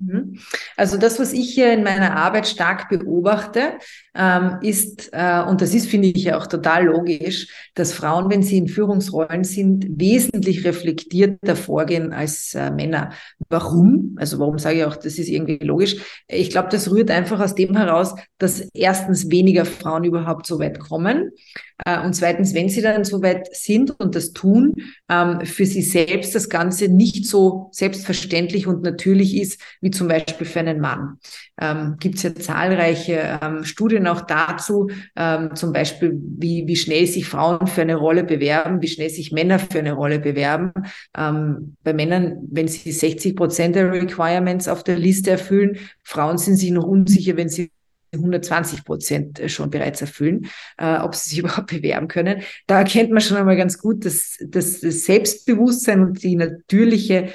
Mhm. 0.00 0.38
Also 0.76 0.96
das, 0.96 1.18
was 1.18 1.32
ich 1.32 1.54
hier 1.54 1.72
in 1.72 1.82
meiner 1.82 2.16
Arbeit 2.16 2.46
stark 2.46 2.88
beobachte, 2.88 3.78
ähm, 4.14 4.58
ist, 4.62 5.10
äh, 5.12 5.42
und 5.42 5.60
das 5.60 5.74
ist, 5.74 5.88
finde 5.88 6.08
ich, 6.08 6.32
auch 6.32 6.46
total 6.46 6.86
logisch, 6.86 7.48
dass 7.74 7.92
Frauen, 7.92 8.30
wenn 8.30 8.42
sie 8.42 8.58
in 8.58 8.68
Führungsrollen 8.68 9.42
sind, 9.42 9.86
wesentlich 9.88 10.64
reflektierter 10.64 11.56
vorgehen 11.56 12.12
als 12.12 12.54
äh, 12.54 12.70
Männer. 12.70 13.10
Warum? 13.48 14.16
Also 14.18 14.38
warum 14.38 14.58
sage 14.58 14.78
ich 14.78 14.84
auch, 14.84 14.96
das 14.96 15.18
ist 15.18 15.28
irgendwie 15.28 15.58
logisch? 15.58 15.96
Ich 16.28 16.50
glaube, 16.50 16.68
das 16.70 16.90
rührt 16.90 17.10
einfach 17.10 17.40
aus 17.40 17.56
dem 17.56 17.76
heraus, 17.76 18.14
dass 18.38 18.60
erstens 18.74 19.30
weniger 19.30 19.64
Frauen 19.64 20.04
überhaupt 20.04 20.46
so 20.46 20.60
weit 20.60 20.78
kommen 20.78 21.32
äh, 21.84 22.00
und 22.04 22.14
zweitens, 22.14 22.54
wenn 22.54 22.68
sie 22.68 22.82
dann 22.82 23.04
so 23.04 23.22
weit 23.22 23.54
sind 23.54 23.98
und 23.98 24.14
das 24.14 24.32
tun, 24.32 24.74
ähm, 25.08 25.44
für 25.44 25.64
sie 25.64 25.82
selbst 25.82 26.34
das 26.34 26.48
Ganze 26.48 26.88
nicht 26.88 27.26
so 27.26 27.68
selbstverständlich 27.72 28.66
und 28.66 28.82
natürlich 28.82 29.36
ist, 29.36 29.60
wie 29.80 29.87
zum 29.90 30.08
Beispiel 30.08 30.46
für 30.46 30.60
einen 30.60 30.80
Mann. 30.80 31.18
Ähm, 31.60 31.96
Gibt 31.98 32.16
es 32.16 32.22
ja 32.22 32.34
zahlreiche 32.34 33.38
ähm, 33.42 33.64
Studien 33.64 34.06
auch 34.06 34.22
dazu, 34.22 34.88
ähm, 35.16 35.54
zum 35.54 35.72
Beispiel, 35.72 36.12
wie, 36.14 36.66
wie 36.66 36.76
schnell 36.76 37.06
sich 37.06 37.26
Frauen 37.26 37.66
für 37.66 37.82
eine 37.82 37.96
Rolle 37.96 38.24
bewerben, 38.24 38.82
wie 38.82 38.88
schnell 38.88 39.10
sich 39.10 39.32
Männer 39.32 39.58
für 39.58 39.78
eine 39.78 39.92
Rolle 39.92 40.18
bewerben. 40.18 40.72
Ähm, 41.16 41.76
bei 41.82 41.92
Männern, 41.92 42.38
wenn 42.50 42.68
sie 42.68 42.92
60 42.92 43.36
Prozent 43.36 43.76
der 43.76 43.92
Requirements 43.92 44.68
auf 44.68 44.84
der 44.84 44.98
Liste 44.98 45.30
erfüllen, 45.32 45.78
Frauen 46.02 46.38
sind 46.38 46.56
sich 46.56 46.70
noch 46.70 46.84
unsicher, 46.84 47.36
wenn 47.36 47.48
sie 47.48 47.70
120 48.12 48.84
Prozent 48.84 49.40
schon 49.46 49.70
bereits 49.70 50.00
erfüllen, 50.00 50.46
äh, 50.78 50.98
ob 50.98 51.14
sie 51.14 51.30
sich 51.30 51.38
überhaupt 51.40 51.68
bewerben 51.68 52.08
können. 52.08 52.42
Da 52.66 52.78
erkennt 52.78 53.10
man 53.10 53.20
schon 53.20 53.36
einmal 53.36 53.56
ganz 53.56 53.78
gut, 53.78 54.04
dass, 54.04 54.38
dass 54.46 54.80
das 54.80 55.04
Selbstbewusstsein 55.04 56.02
und 56.02 56.22
die 56.22 56.36
natürliche, 56.36 57.28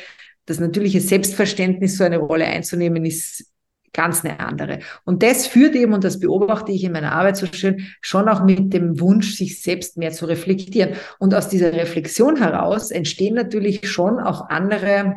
das 0.45 0.59
natürliche 0.59 1.01
Selbstverständnis, 1.01 1.97
so 1.97 2.03
eine 2.03 2.17
Rolle 2.17 2.45
einzunehmen, 2.45 3.05
ist 3.05 3.45
ganz 3.93 4.25
eine 4.25 4.39
andere. 4.39 4.79
Und 5.05 5.23
das 5.23 5.45
führt 5.47 5.75
eben, 5.75 5.93
und 5.93 6.03
das 6.03 6.19
beobachte 6.19 6.71
ich 6.71 6.83
in 6.83 6.91
meiner 6.91 7.13
Arbeit 7.13 7.37
so 7.37 7.45
schön, 7.45 7.87
schon 8.01 8.27
auch 8.27 8.43
mit 8.43 8.73
dem 8.73 8.99
Wunsch, 8.99 9.35
sich 9.35 9.61
selbst 9.61 9.97
mehr 9.97 10.11
zu 10.11 10.25
reflektieren. 10.25 10.95
Und 11.19 11.33
aus 11.35 11.47
dieser 11.47 11.73
Reflexion 11.73 12.37
heraus 12.37 12.91
entstehen 12.91 13.35
natürlich 13.35 13.89
schon 13.89 14.19
auch 14.19 14.49
andere 14.49 15.15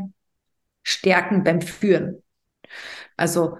Stärken 0.82 1.42
beim 1.42 1.62
Führen. 1.62 2.22
Also 3.16 3.56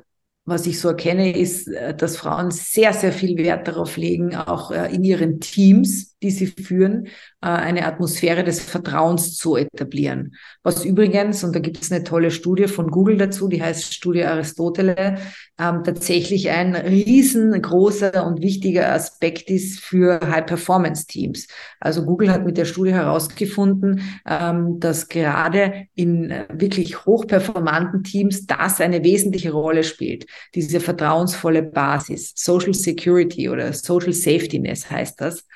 was 0.47 0.65
ich 0.67 0.81
so 0.81 0.89
erkenne, 0.89 1.37
ist, 1.37 1.67
äh, 1.67 1.95
dass 1.95 2.17
Frauen 2.17 2.53
sehr, 2.53 2.93
sehr 2.93 3.13
viel 3.13 3.37
Wert 3.37 3.67
darauf 3.67 3.97
legen, 3.97 4.37
auch 4.37 4.71
äh, 4.71 4.95
in 4.95 5.03
ihren 5.03 5.41
Teams, 5.41 6.16
die 6.27 6.33
sie 6.33 6.49
führen, 6.49 7.07
äh, 7.41 7.47
eine 7.47 7.87
Atmosphäre 7.87 8.43
des 8.43 8.61
Vertrauens 8.61 9.37
zu 9.37 9.57
etablieren. 9.57 10.35
Was 10.65 10.85
übrigens, 10.85 11.45
und 11.45 11.55
da 11.55 11.61
gibt 11.61 11.81
es 11.81 11.93
eine 11.93 12.03
tolle 12.03 12.33
Studie 12.33 12.67
von 12.67 12.89
Google 12.91 13.17
dazu, 13.17 13.47
die 13.49 13.63
heißt 13.63 13.95
Studie 13.95 14.25
Aristotele, 14.25 15.19
ähm, 15.59 15.85
tatsächlich 15.85 16.51
ein 16.51 16.75
riesengroßer 16.75 18.27
und 18.27 18.43
wichtiger 18.43 18.93
Aspekt 18.93 19.49
ist 19.51 19.81
für 19.81 20.21
High-Performance-Teams. 20.21 21.47
Also 21.79 22.05
Google 22.05 22.33
hat 22.33 22.45
mit 22.45 22.59
der 22.59 22.65
Studie 22.65 22.93
herausgefunden, 22.93 24.03
ähm, 24.29 24.81
dass 24.81 25.09
gerade 25.09 25.87
in 25.95 26.35
wirklich 26.53 27.07
hochperformanten 27.07 28.03
Teams 28.03 28.47
das 28.47 28.81
eine 28.81 29.05
wesentliche 29.05 29.53
Rolle 29.53 29.85
spielt. 29.85 30.27
Diese 30.55 30.81
vertrauensvolle 30.81 31.63
Basis, 31.63 32.33
Social 32.35 32.75
Security 32.75 33.49
oder 33.49 33.73
Social 33.73 34.13
Safetyness 34.13 34.91
heißt 34.91 35.21
das. 35.21 35.47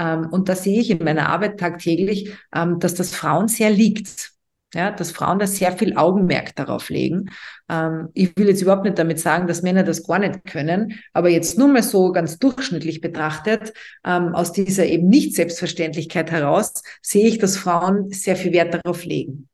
Ähm, 0.00 0.28
und 0.30 0.48
da 0.48 0.56
sehe 0.56 0.80
ich 0.80 0.90
in 0.90 1.04
meiner 1.04 1.28
Arbeit 1.28 1.60
tagtäglich, 1.60 2.32
ähm, 2.54 2.78
dass 2.80 2.94
das 2.94 3.14
Frauen 3.14 3.48
sehr 3.48 3.70
liegt. 3.70 4.30
Ja, 4.72 4.92
dass 4.92 5.10
Frauen 5.10 5.40
da 5.40 5.48
sehr 5.48 5.72
viel 5.72 5.96
Augenmerk 5.96 6.54
darauf 6.54 6.90
legen. 6.90 7.30
Ähm, 7.68 8.08
ich 8.14 8.36
will 8.36 8.46
jetzt 8.46 8.62
überhaupt 8.62 8.84
nicht 8.84 9.00
damit 9.00 9.18
sagen, 9.18 9.48
dass 9.48 9.62
Männer 9.62 9.82
das 9.82 10.06
gar 10.06 10.20
nicht 10.20 10.44
können, 10.44 11.00
aber 11.12 11.28
jetzt 11.28 11.58
nur 11.58 11.66
mal 11.66 11.82
so 11.82 12.12
ganz 12.12 12.38
durchschnittlich 12.38 13.00
betrachtet, 13.00 13.72
aus 14.04 14.52
dieser 14.52 14.86
eben 14.86 15.08
nicht 15.08 15.34
Selbstverständlichkeit 15.34 16.30
heraus, 16.30 16.84
sehe 17.02 17.26
ich, 17.26 17.38
dass 17.38 17.56
Frauen 17.56 18.10
sehr 18.10 18.36
viel 18.36 18.52
Wert 18.52 18.72
darauf 18.72 19.04
legen. 19.04 19.48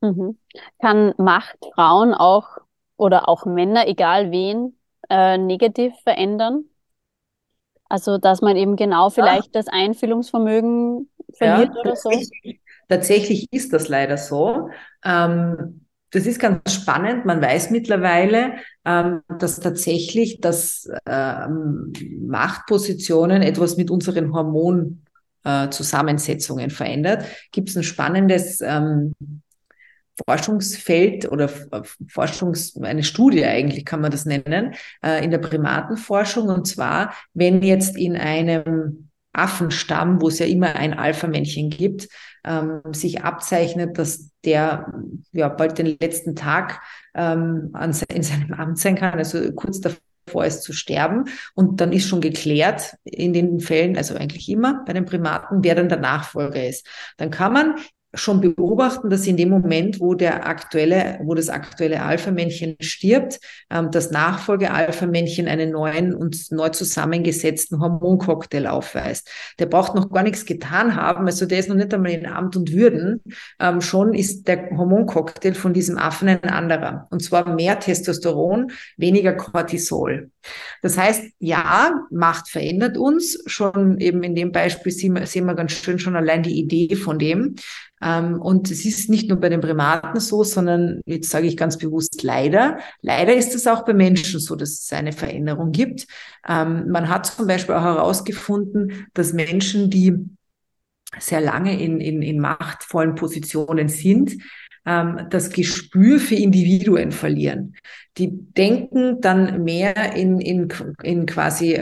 Mhm. 0.00 0.36
Kann 0.80 1.14
Macht 1.16 1.58
Frauen 1.76 2.12
auch 2.12 2.58
oder 2.96 3.28
auch 3.28 3.46
Männer, 3.46 3.86
egal 3.86 4.32
wen, 4.32 4.76
äh, 5.08 5.38
negativ 5.38 5.94
verändern? 6.02 6.64
Also, 7.88 8.18
dass 8.18 8.42
man 8.42 8.56
eben 8.56 8.74
genau 8.76 9.10
vielleicht 9.10 9.54
ja. 9.54 9.62
das 9.62 9.68
Einfühlungsvermögen 9.68 11.08
verliert 11.32 11.70
ja, 11.74 11.80
oder 11.80 11.96
so. 11.96 12.10
Tatsächlich 12.88 13.52
ist 13.52 13.72
das 13.72 13.88
leider 13.88 14.16
so. 14.16 14.70
Ähm, 15.04 15.80
das 16.10 16.26
ist 16.26 16.40
ganz 16.40 16.72
spannend. 16.72 17.26
Man 17.26 17.42
weiß 17.42 17.70
mittlerweile, 17.70 18.54
ähm, 18.84 19.22
dass 19.38 19.58
tatsächlich 19.60 20.40
das 20.40 20.88
ähm, 21.06 21.92
Machtpositionen 22.20 23.42
etwas 23.42 23.76
mit 23.76 23.90
unseren 23.90 24.32
Hormonzusammensetzungen 24.32 26.66
äh, 26.66 26.70
verändert. 26.70 27.24
Gibt 27.52 27.70
es 27.70 27.76
ein 27.76 27.82
spannendes 27.82 28.60
ähm, 28.60 29.12
Forschungsfeld 30.24 31.30
oder 31.30 31.50
Forschungs, 32.08 32.80
eine 32.80 33.04
Studie 33.04 33.44
eigentlich 33.44 33.84
kann 33.84 34.00
man 34.00 34.10
das 34.10 34.24
nennen, 34.24 34.74
äh, 35.04 35.22
in 35.24 35.30
der 35.30 35.38
Primatenforschung. 35.38 36.48
Und 36.48 36.66
zwar, 36.66 37.12
wenn 37.34 37.62
jetzt 37.62 37.96
in 37.96 38.16
einem 38.16 39.10
Affenstamm, 39.32 40.20
wo 40.20 40.28
es 40.28 40.38
ja 40.38 40.46
immer 40.46 40.74
ein 40.76 40.94
Alpha-Männchen 40.94 41.68
gibt, 41.68 42.08
ähm, 42.44 42.80
sich 42.92 43.22
abzeichnet, 43.22 43.98
dass 43.98 44.30
der 44.44 44.92
ja 45.32 45.48
bald 45.48 45.78
den 45.78 45.96
letzten 46.00 46.34
Tag 46.34 46.80
ähm, 47.14 47.70
an, 47.74 47.94
in 48.08 48.22
seinem 48.22 48.54
Amt 48.54 48.78
sein 48.78 48.96
kann, 48.96 49.18
also 49.18 49.52
kurz 49.52 49.80
davor 49.80 50.46
ist 50.46 50.62
zu 50.62 50.72
sterben. 50.72 51.24
Und 51.54 51.80
dann 51.80 51.92
ist 51.92 52.08
schon 52.08 52.22
geklärt 52.22 52.96
in 53.04 53.34
den 53.34 53.60
Fällen, 53.60 53.96
also 53.96 54.14
eigentlich 54.14 54.48
immer 54.48 54.84
bei 54.86 54.94
den 54.94 55.04
Primaten, 55.04 55.62
wer 55.62 55.74
dann 55.74 55.90
der 55.90 56.00
Nachfolger 56.00 56.66
ist. 56.66 56.86
Dann 57.18 57.30
kann 57.30 57.52
man 57.52 57.74
schon 58.16 58.40
beobachten, 58.40 59.10
dass 59.10 59.26
in 59.26 59.36
dem 59.36 59.50
Moment, 59.50 60.00
wo 60.00 60.14
der 60.14 60.46
aktuelle, 60.46 61.18
wo 61.22 61.34
das 61.34 61.48
aktuelle 61.48 62.02
Alpha-Männchen 62.02 62.76
stirbt, 62.80 63.38
ähm, 63.70 63.90
das 63.90 64.10
Nachfolge-Alpha-Männchen 64.10 65.48
einen 65.48 65.70
neuen 65.70 66.14
und 66.14 66.50
neu 66.50 66.70
zusammengesetzten 66.70 67.80
Hormoncocktail 67.80 68.66
aufweist. 68.66 69.30
Der 69.58 69.66
braucht 69.66 69.94
noch 69.94 70.10
gar 70.10 70.22
nichts 70.22 70.46
getan 70.46 70.96
haben, 70.96 71.26
also 71.26 71.46
der 71.46 71.58
ist 71.58 71.68
noch 71.68 71.76
nicht 71.76 71.92
einmal 71.92 72.12
in 72.12 72.26
Amt 72.26 72.56
und 72.56 72.72
Würden. 72.72 73.22
Ähm, 73.60 73.80
schon 73.80 74.14
ist 74.14 74.48
der 74.48 74.70
Hormoncocktail 74.76 75.54
von 75.54 75.72
diesem 75.72 75.98
Affen 75.98 76.28
ein 76.28 76.44
anderer. 76.44 77.06
Und 77.10 77.22
zwar 77.22 77.54
mehr 77.54 77.78
Testosteron, 77.78 78.72
weniger 78.96 79.34
Cortisol. 79.34 80.30
Das 80.82 80.96
heißt, 80.96 81.24
ja, 81.38 82.04
Macht 82.10 82.48
verändert 82.48 82.96
uns. 82.96 83.42
Schon 83.46 83.98
eben 83.98 84.22
in 84.22 84.34
dem 84.34 84.52
Beispiel 84.52 84.92
sehen 84.92 85.14
wir, 85.14 85.26
sehen 85.26 85.46
wir 85.46 85.54
ganz 85.54 85.72
schön 85.72 85.98
schon 85.98 86.16
allein 86.16 86.42
die 86.42 86.58
Idee 86.58 86.96
von 86.96 87.18
dem. 87.18 87.56
Ähm, 88.06 88.40
und 88.40 88.70
es 88.70 88.84
ist 88.84 89.10
nicht 89.10 89.28
nur 89.28 89.40
bei 89.40 89.48
den 89.48 89.60
Primaten 89.60 90.20
so, 90.20 90.44
sondern 90.44 91.00
jetzt 91.06 91.30
sage 91.30 91.46
ich 91.46 91.56
ganz 91.56 91.76
bewusst 91.76 92.22
leider. 92.22 92.78
Leider 93.02 93.34
ist 93.34 93.54
es 93.54 93.66
auch 93.66 93.84
bei 93.84 93.94
Menschen 93.94 94.38
so, 94.38 94.54
dass 94.54 94.70
es 94.70 94.92
eine 94.92 95.12
Veränderung 95.12 95.72
gibt. 95.72 96.06
Ähm, 96.46 96.88
man 96.88 97.08
hat 97.08 97.26
zum 97.26 97.46
Beispiel 97.46 97.74
auch 97.74 97.82
herausgefunden, 97.82 99.08
dass 99.14 99.32
Menschen, 99.32 99.90
die 99.90 100.14
sehr 101.18 101.40
lange 101.40 101.80
in, 101.80 102.00
in, 102.00 102.22
in 102.22 102.38
machtvollen 102.38 103.14
Positionen 103.16 103.88
sind, 103.88 104.36
ähm, 104.84 105.26
das 105.30 105.50
Gespür 105.50 106.20
für 106.20 106.36
Individuen 106.36 107.10
verlieren. 107.10 107.74
Die 108.18 108.30
denken 108.30 109.20
dann 109.20 109.64
mehr 109.64 110.14
in, 110.14 110.40
in, 110.40 110.68
in 111.02 111.26
quasi 111.26 111.78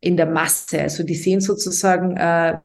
in 0.00 0.16
der 0.16 0.26
Masse. 0.26 0.82
Also 0.82 1.02
die 1.02 1.14
sehen 1.14 1.40
sozusagen 1.40 2.16
äh, 2.16 2.58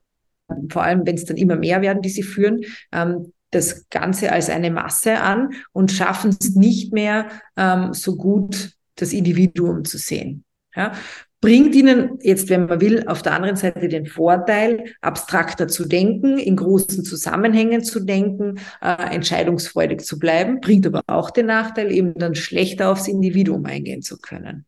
vor 0.69 0.83
allem 0.83 1.05
wenn 1.05 1.15
es 1.15 1.25
dann 1.25 1.37
immer 1.37 1.55
mehr 1.55 1.81
werden, 1.81 2.01
die 2.01 2.09
sie 2.09 2.23
führen, 2.23 2.61
ähm, 2.91 3.33
das 3.51 3.87
Ganze 3.89 4.31
als 4.31 4.49
eine 4.49 4.71
Masse 4.71 5.19
an 5.21 5.51
und 5.71 5.91
schaffen 5.91 6.35
es 6.39 6.55
nicht 6.55 6.93
mehr 6.93 7.27
ähm, 7.55 7.93
so 7.93 8.17
gut, 8.17 8.71
das 8.95 9.13
Individuum 9.13 9.85
zu 9.85 9.97
sehen. 9.97 10.43
Ja? 10.75 10.91
Bringt 11.39 11.75
ihnen 11.75 12.17
jetzt, 12.21 12.49
wenn 12.49 12.65
man 12.65 12.81
will, 12.81 13.07
auf 13.07 13.21
der 13.21 13.33
anderen 13.33 13.55
Seite 13.55 13.87
den 13.87 14.07
Vorteil, 14.07 14.95
abstrakter 15.01 15.67
zu 15.67 15.87
denken, 15.87 16.39
in 16.39 16.55
großen 16.55 17.03
Zusammenhängen 17.03 17.83
zu 17.83 17.99
denken, 17.99 18.59
äh, 18.81 19.13
entscheidungsfreudig 19.13 20.01
zu 20.01 20.17
bleiben, 20.17 20.61
bringt 20.61 20.87
aber 20.87 21.03
auch 21.05 21.29
den 21.29 21.45
Nachteil, 21.45 21.91
eben 21.91 22.15
dann 22.15 22.33
schlechter 22.33 22.91
aufs 22.91 23.07
Individuum 23.07 23.65
eingehen 23.65 24.01
zu 24.01 24.17
können. 24.17 24.65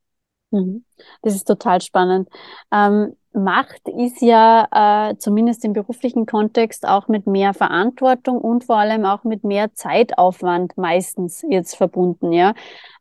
Mhm. 0.51 0.85
Das 1.23 1.33
ist 1.33 1.45
total 1.45 1.81
spannend. 1.81 2.29
Ähm, 2.71 3.13
Macht 3.31 3.87
ist 3.87 4.21
ja 4.21 5.09
äh, 5.11 5.17
zumindest 5.17 5.63
im 5.63 5.73
beruflichen 5.73 6.25
Kontext 6.25 6.87
auch 6.87 7.07
mit 7.07 7.27
mehr 7.27 7.53
Verantwortung 7.53 8.39
und 8.39 8.63
vor 8.63 8.77
allem 8.77 9.05
auch 9.05 9.23
mit 9.23 9.43
mehr 9.43 9.73
Zeitaufwand 9.73 10.77
meistens 10.77 11.45
jetzt 11.47 11.75
verbunden, 11.75 12.31
ja. 12.31 12.53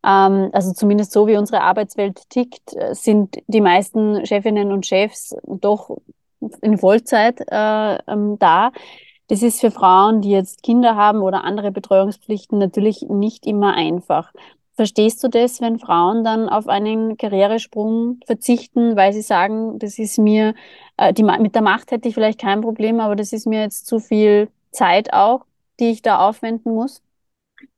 Ähm, 0.04 0.50
also 0.52 0.72
zumindest 0.72 1.12
so 1.12 1.26
wie 1.26 1.36
unsere 1.36 1.62
Arbeitswelt 1.62 2.28
tickt, 2.28 2.76
sind 2.92 3.38
die 3.46 3.62
meisten 3.62 4.26
Chefinnen 4.26 4.70
und 4.72 4.86
Chefs 4.86 5.34
doch 5.46 5.96
in 6.60 6.78
Vollzeit 6.78 7.40
äh, 7.50 7.98
ähm, 8.06 8.38
da. 8.38 8.72
Das 9.28 9.42
ist 9.42 9.60
für 9.60 9.70
Frauen, 9.70 10.22
die 10.22 10.30
jetzt 10.30 10.62
Kinder 10.62 10.96
haben 10.96 11.20
oder 11.20 11.44
andere 11.44 11.70
Betreuungspflichten, 11.70 12.58
natürlich 12.58 13.02
nicht 13.02 13.46
immer 13.46 13.74
einfach. 13.74 14.32
Verstehst 14.78 15.24
du 15.24 15.28
das, 15.28 15.60
wenn 15.60 15.80
Frauen 15.80 16.22
dann 16.22 16.48
auf 16.48 16.68
einen 16.68 17.16
Karrieresprung 17.16 18.20
verzichten, 18.24 18.94
weil 18.94 19.12
sie 19.12 19.22
sagen, 19.22 19.80
das 19.80 19.98
ist 19.98 20.18
mir, 20.18 20.54
äh, 20.96 21.12
die, 21.12 21.24
mit 21.24 21.56
der 21.56 21.62
Macht 21.62 21.90
hätte 21.90 22.06
ich 22.06 22.14
vielleicht 22.14 22.40
kein 22.40 22.60
Problem, 22.60 23.00
aber 23.00 23.16
das 23.16 23.32
ist 23.32 23.44
mir 23.44 23.60
jetzt 23.60 23.88
zu 23.88 23.98
viel 23.98 24.46
Zeit 24.70 25.12
auch, 25.12 25.44
die 25.80 25.90
ich 25.90 26.02
da 26.02 26.20
aufwenden 26.20 26.72
muss? 26.72 27.02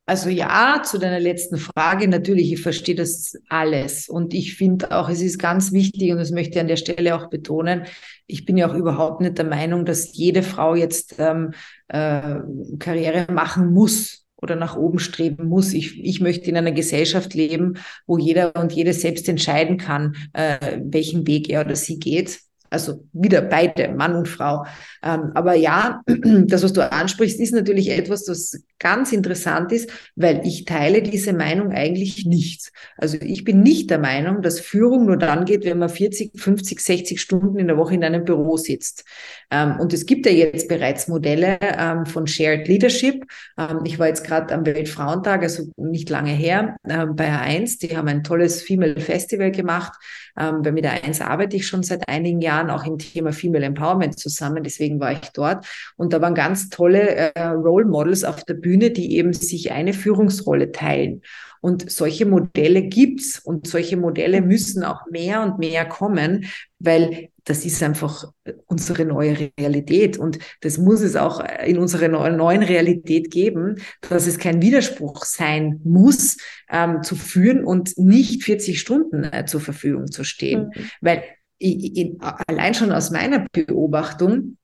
Also 0.05 0.29
ja, 0.29 0.83
zu 0.83 0.99
deiner 0.99 1.19
letzten 1.19 1.57
Frage, 1.57 2.07
natürlich, 2.07 2.53
ich 2.53 2.61
verstehe 2.61 2.93
das 2.93 3.33
alles. 3.49 4.07
Und 4.07 4.35
ich 4.35 4.53
finde 4.55 4.91
auch, 4.95 5.09
es 5.09 5.23
ist 5.23 5.39
ganz 5.39 5.71
wichtig, 5.71 6.11
und 6.11 6.19
das 6.19 6.29
möchte 6.29 6.51
ich 6.51 6.59
an 6.59 6.67
der 6.67 6.77
Stelle 6.77 7.15
auch 7.15 7.31
betonen, 7.31 7.87
ich 8.27 8.45
bin 8.45 8.57
ja 8.57 8.69
auch 8.69 8.75
überhaupt 8.75 9.21
nicht 9.21 9.39
der 9.39 9.45
Meinung, 9.45 9.85
dass 9.85 10.15
jede 10.15 10.43
Frau 10.43 10.75
jetzt 10.75 11.15
ähm, 11.17 11.55
äh, 11.87 12.41
Karriere 12.77 13.25
machen 13.33 13.73
muss 13.73 14.21
oder 14.41 14.55
nach 14.55 14.75
oben 14.75 14.99
streben 14.99 15.47
muss. 15.47 15.73
Ich, 15.73 16.03
ich 16.03 16.19
möchte 16.21 16.49
in 16.49 16.57
einer 16.57 16.71
Gesellschaft 16.71 17.33
leben, 17.33 17.77
wo 18.07 18.17
jeder 18.17 18.55
und 18.55 18.73
jede 18.73 18.93
selbst 18.93 19.29
entscheiden 19.29 19.77
kann, 19.77 20.15
äh, 20.33 20.79
welchen 20.83 21.27
Weg 21.27 21.49
er 21.49 21.61
oder 21.61 21.75
sie 21.75 21.99
geht. 21.99 22.39
Also 22.71 23.05
wieder 23.11 23.41
beide, 23.41 23.89
Mann 23.89 24.15
und 24.15 24.29
Frau. 24.29 24.65
Ähm, 25.03 25.31
aber 25.35 25.55
ja, 25.55 26.01
das, 26.07 26.63
was 26.63 26.71
du 26.71 26.89
ansprichst, 26.89 27.39
ist 27.39 27.53
natürlich 27.53 27.91
etwas, 27.91 28.23
das 28.23 28.63
ganz 28.79 29.11
interessant 29.11 29.71
ist, 29.73 29.91
weil 30.15 30.41
ich 30.45 30.65
teile 30.65 31.01
diese 31.01 31.33
Meinung 31.33 31.71
eigentlich 31.71 32.25
nicht. 32.25 32.71
Also 32.97 33.17
ich 33.21 33.43
bin 33.43 33.61
nicht 33.61 33.89
der 33.89 33.99
Meinung, 33.99 34.41
dass 34.41 34.61
Führung 34.61 35.05
nur 35.05 35.17
dann 35.17 35.43
geht, 35.43 35.65
wenn 35.65 35.79
man 35.79 35.89
40, 35.89 36.39
50, 36.39 36.79
60 36.79 37.21
Stunden 37.21 37.59
in 37.59 37.67
der 37.67 37.77
Woche 37.77 37.93
in 37.93 38.03
einem 38.05 38.23
Büro 38.23 38.55
sitzt. 38.55 39.03
Ähm, 39.51 39.77
und 39.79 39.91
es 39.91 40.05
gibt 40.05 40.25
ja 40.25 40.31
jetzt 40.31 40.69
bereits 40.69 41.09
Modelle 41.09 41.59
ähm, 41.61 42.05
von 42.05 42.25
Shared 42.25 42.69
Leadership. 42.69 43.25
Ähm, 43.57 43.81
ich 43.83 43.99
war 43.99 44.07
jetzt 44.07 44.25
gerade 44.25 44.53
am 44.53 44.65
Weltfrauentag, 44.65 45.43
also 45.43 45.69
nicht 45.75 46.09
lange 46.09 46.31
her, 46.31 46.77
ähm, 46.87 47.17
bei 47.17 47.29
A1. 47.29 47.79
Die 47.79 47.97
haben 47.97 48.07
ein 48.07 48.23
tolles 48.23 48.61
Female 48.61 48.99
Festival 48.99 49.51
gemacht. 49.51 49.93
Ähm, 50.37 50.61
bei 50.61 50.71
mit 50.71 50.85
A1 50.85 51.23
arbeite 51.23 51.55
ich 51.55 51.67
schon 51.67 51.83
seit 51.83 52.07
einigen 52.09 52.41
Jahren 52.41 52.69
auch 52.69 52.85
im 52.85 52.97
Thema 52.97 53.31
Female 53.31 53.65
Empowerment 53.65 54.19
zusammen. 54.19 54.63
Deswegen 54.63 54.81
deswegen 54.81 54.99
war 54.99 55.11
ich 55.11 55.29
dort. 55.33 55.65
Und 55.95 56.13
da 56.13 56.21
waren 56.21 56.35
ganz 56.35 56.69
tolle 56.69 57.33
äh, 57.35 57.47
Role 57.47 57.85
Models 57.85 58.23
auf 58.23 58.43
der 58.43 58.55
Bühne, 58.55 58.91
die 58.91 59.15
eben 59.17 59.33
sich 59.33 59.71
eine 59.71 59.93
Führungsrolle 59.93 60.71
teilen. 60.71 61.21
Und 61.61 61.91
solche 61.91 62.25
Modelle 62.25 62.81
gibt's 62.81 63.39
und 63.39 63.67
solche 63.67 63.95
Modelle 63.95 64.41
müssen 64.41 64.83
auch 64.83 65.05
mehr 65.11 65.43
und 65.43 65.59
mehr 65.59 65.85
kommen, 65.85 66.45
weil 66.79 67.29
das 67.45 67.65
ist 67.65 67.81
einfach 67.81 68.31
unsere 68.67 69.05
neue 69.05 69.51
Realität 69.57 70.17
und 70.17 70.39
das 70.61 70.77
muss 70.77 71.01
es 71.01 71.15
auch 71.15 71.43
in 71.65 71.77
unserer 71.77 72.07
neuen 72.07 72.63
Realität 72.63 73.31
geben, 73.31 73.77
dass 74.09 74.27
es 74.27 74.37
kein 74.37 74.61
Widerspruch 74.61 75.25
sein 75.25 75.81
muss, 75.83 76.37
ähm, 76.69 77.03
zu 77.03 77.15
führen 77.15 77.63
und 77.65 77.97
nicht 77.97 78.43
40 78.43 78.79
Stunden 78.79 79.23
äh, 79.23 79.45
zur 79.45 79.61
Verfügung 79.61 80.11
zu 80.11 80.23
stehen. 80.23 80.71
Mhm. 80.75 80.89
Weil 81.01 81.23
ich, 81.57 82.15
allein 82.47 82.73
schon 82.73 82.91
aus 82.91 83.11
meiner 83.11 83.45
Beobachtung, 83.51 84.57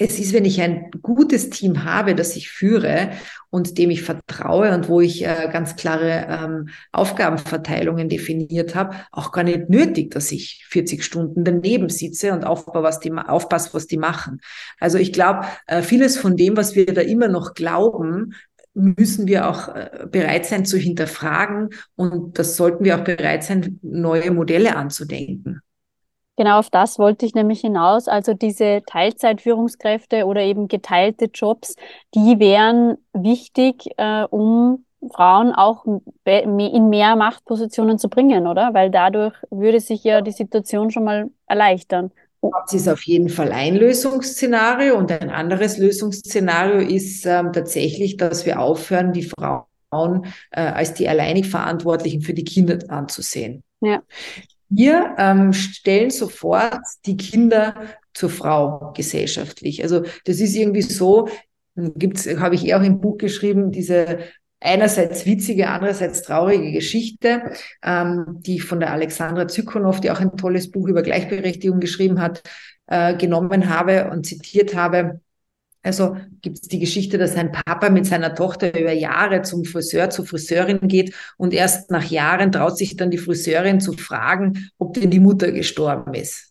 es 0.00 0.20
ist, 0.20 0.32
wenn 0.32 0.44
ich 0.44 0.60
ein 0.60 0.92
gutes 1.02 1.50
Team 1.50 1.82
habe, 1.84 2.14
das 2.14 2.36
ich 2.36 2.50
führe 2.50 3.10
und 3.50 3.78
dem 3.78 3.90
ich 3.90 4.02
vertraue 4.02 4.72
und 4.72 4.88
wo 4.88 5.00
ich 5.00 5.26
äh, 5.26 5.48
ganz 5.52 5.74
klare 5.74 6.26
ähm, 6.28 6.68
Aufgabenverteilungen 6.92 8.08
definiert 8.08 8.76
habe, 8.76 8.94
auch 9.10 9.32
gar 9.32 9.42
nicht 9.42 9.68
nötig, 9.68 10.12
dass 10.12 10.30
ich 10.30 10.64
40 10.68 11.02
Stunden 11.02 11.44
daneben 11.44 11.88
sitze 11.88 12.32
und 12.32 12.44
aufpasse, 12.44 12.82
was 12.84 13.00
die, 13.00 13.12
aufpasse, 13.12 13.70
was 13.74 13.88
die 13.88 13.96
machen. 13.96 14.40
Also 14.78 14.98
ich 14.98 15.12
glaube, 15.12 15.46
äh, 15.66 15.82
vieles 15.82 16.16
von 16.16 16.36
dem, 16.36 16.56
was 16.56 16.76
wir 16.76 16.86
da 16.86 17.00
immer 17.00 17.26
noch 17.26 17.54
glauben, 17.54 18.34
müssen 18.74 19.26
wir 19.26 19.48
auch 19.48 19.74
äh, 19.74 20.06
bereit 20.08 20.46
sein 20.46 20.64
zu 20.64 20.78
hinterfragen 20.78 21.70
und 21.96 22.38
das 22.38 22.56
sollten 22.56 22.84
wir 22.84 22.96
auch 22.96 23.04
bereit 23.04 23.42
sein, 23.42 23.80
neue 23.82 24.30
Modelle 24.30 24.76
anzudenken. 24.76 25.60
Genau 26.38 26.60
auf 26.60 26.70
das 26.70 27.00
wollte 27.00 27.26
ich 27.26 27.34
nämlich 27.34 27.62
hinaus. 27.62 28.06
Also 28.06 28.32
diese 28.32 28.82
Teilzeitführungskräfte 28.86 30.24
oder 30.24 30.40
eben 30.42 30.68
geteilte 30.68 31.24
Jobs, 31.34 31.74
die 32.14 32.38
wären 32.38 32.96
wichtig, 33.12 33.88
äh, 33.96 34.22
um 34.22 34.84
Frauen 35.12 35.52
auch 35.52 35.84
in 36.24 36.88
mehr 36.90 37.16
Machtpositionen 37.16 37.98
zu 37.98 38.08
bringen, 38.08 38.46
oder? 38.46 38.72
Weil 38.72 38.88
dadurch 38.92 39.34
würde 39.50 39.80
sich 39.80 40.04
ja 40.04 40.20
die 40.20 40.30
Situation 40.30 40.92
schon 40.92 41.02
mal 41.02 41.28
erleichtern. 41.48 42.12
Das 42.40 42.72
ist 42.72 42.88
auf 42.88 43.02
jeden 43.02 43.30
Fall 43.30 43.50
ein 43.50 43.74
Lösungsszenario 43.74 44.96
und 44.96 45.10
ein 45.10 45.30
anderes 45.30 45.76
Lösungsszenario 45.76 46.86
ist 46.86 47.26
ähm, 47.26 47.52
tatsächlich, 47.52 48.16
dass 48.16 48.46
wir 48.46 48.60
aufhören, 48.60 49.12
die 49.12 49.28
Frauen 49.28 50.24
äh, 50.52 50.60
als 50.60 50.94
die 50.94 51.08
alleinig 51.08 51.48
Verantwortlichen 51.48 52.20
für 52.20 52.34
die 52.34 52.44
Kinder 52.44 52.78
anzusehen. 52.86 53.64
Ja. 53.80 54.02
Wir 54.68 55.14
ähm, 55.18 55.52
stellen 55.52 56.10
sofort 56.10 56.80
die 57.06 57.16
Kinder 57.16 57.74
zur 58.12 58.30
Frau 58.30 58.92
gesellschaftlich. 58.94 59.82
Also 59.82 60.02
das 60.24 60.40
ist 60.40 60.54
irgendwie 60.54 60.82
so, 60.82 61.28
gibt's, 61.74 62.26
habe 62.26 62.54
ich 62.54 62.66
eh 62.66 62.74
auch 62.74 62.82
im 62.82 63.00
Buch 63.00 63.18
geschrieben, 63.18 63.70
diese 63.70 64.18
einerseits 64.60 65.24
witzige, 65.24 65.68
andererseits 65.68 66.22
traurige 66.22 66.72
Geschichte, 66.72 67.52
ähm, 67.82 68.40
die 68.40 68.56
ich 68.56 68.64
von 68.64 68.80
der 68.80 68.92
Alexandra 68.92 69.46
Zykonow, 69.46 70.00
die 70.00 70.10
auch 70.10 70.20
ein 70.20 70.36
tolles 70.36 70.70
Buch 70.70 70.88
über 70.88 71.02
Gleichberechtigung 71.02 71.80
geschrieben 71.80 72.20
hat, 72.20 72.42
äh, 72.86 73.14
genommen 73.16 73.68
habe 73.68 74.10
und 74.10 74.26
zitiert 74.26 74.74
habe. 74.74 75.20
Also 75.82 76.16
gibt 76.42 76.58
es 76.58 76.68
die 76.68 76.80
Geschichte, 76.80 77.18
dass 77.18 77.36
ein 77.36 77.52
Papa 77.52 77.88
mit 77.88 78.04
seiner 78.04 78.34
Tochter 78.34 78.78
über 78.78 78.92
Jahre 78.92 79.42
zum 79.42 79.64
Friseur, 79.64 80.10
zur 80.10 80.26
Friseurin 80.26 80.88
geht 80.88 81.14
und 81.36 81.54
erst 81.54 81.90
nach 81.90 82.04
Jahren 82.04 82.52
traut 82.52 82.76
sich 82.76 82.96
dann 82.96 83.10
die 83.10 83.18
Friseurin 83.18 83.80
zu 83.80 83.92
fragen, 83.92 84.70
ob 84.78 84.94
denn 84.94 85.10
die 85.10 85.20
Mutter 85.20 85.52
gestorben 85.52 86.14
ist. 86.14 86.47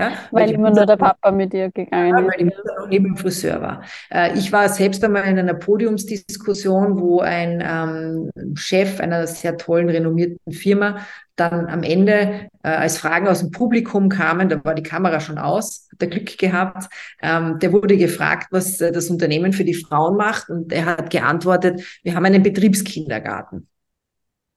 Ja, 0.00 0.12
weil, 0.30 0.46
weil 0.46 0.54
immer 0.54 0.70
nur 0.70 0.86
der 0.86 0.96
Papa 0.96 1.30
mit 1.30 1.52
ihr 1.52 1.70
gegangen 1.70 2.08
ja, 2.08 2.20
ist. 2.20 2.26
Weil 2.26 2.38
die 2.38 2.44
Mutter 2.44 2.74
noch 2.78 2.88
neben 2.88 3.04
dem 3.06 3.16
Friseur 3.16 3.60
war. 3.60 3.84
Äh, 4.10 4.38
ich 4.38 4.50
war 4.50 4.68
selbst 4.68 5.04
einmal 5.04 5.24
in 5.24 5.38
einer 5.38 5.54
Podiumsdiskussion, 5.54 6.98
wo 7.00 7.20
ein 7.20 7.62
ähm, 7.64 8.30
Chef 8.54 9.00
einer 9.00 9.26
sehr 9.26 9.56
tollen, 9.56 9.88
renommierten 9.88 10.52
Firma 10.52 10.98
dann 11.36 11.66
am 11.66 11.82
Ende, 11.82 12.48
äh, 12.62 12.68
als 12.68 12.98
Fragen 12.98 13.26
aus 13.26 13.40
dem 13.40 13.50
Publikum 13.50 14.08
kamen, 14.08 14.48
da 14.48 14.62
war 14.64 14.74
die 14.74 14.82
Kamera 14.82 15.20
schon 15.20 15.38
aus, 15.38 15.88
hat 15.92 16.02
er 16.02 16.08
Glück 16.08 16.36
gehabt, 16.38 16.92
ähm, 17.22 17.58
der 17.58 17.72
wurde 17.72 17.96
gefragt, 17.96 18.48
was 18.50 18.80
äh, 18.80 18.92
das 18.92 19.08
Unternehmen 19.08 19.52
für 19.52 19.64
die 19.64 19.74
Frauen 19.74 20.16
macht 20.16 20.50
und 20.50 20.72
er 20.72 20.84
hat 20.86 21.10
geantwortet, 21.10 21.82
wir 22.02 22.14
haben 22.14 22.26
einen 22.26 22.42
Betriebskindergarten. 22.42 23.66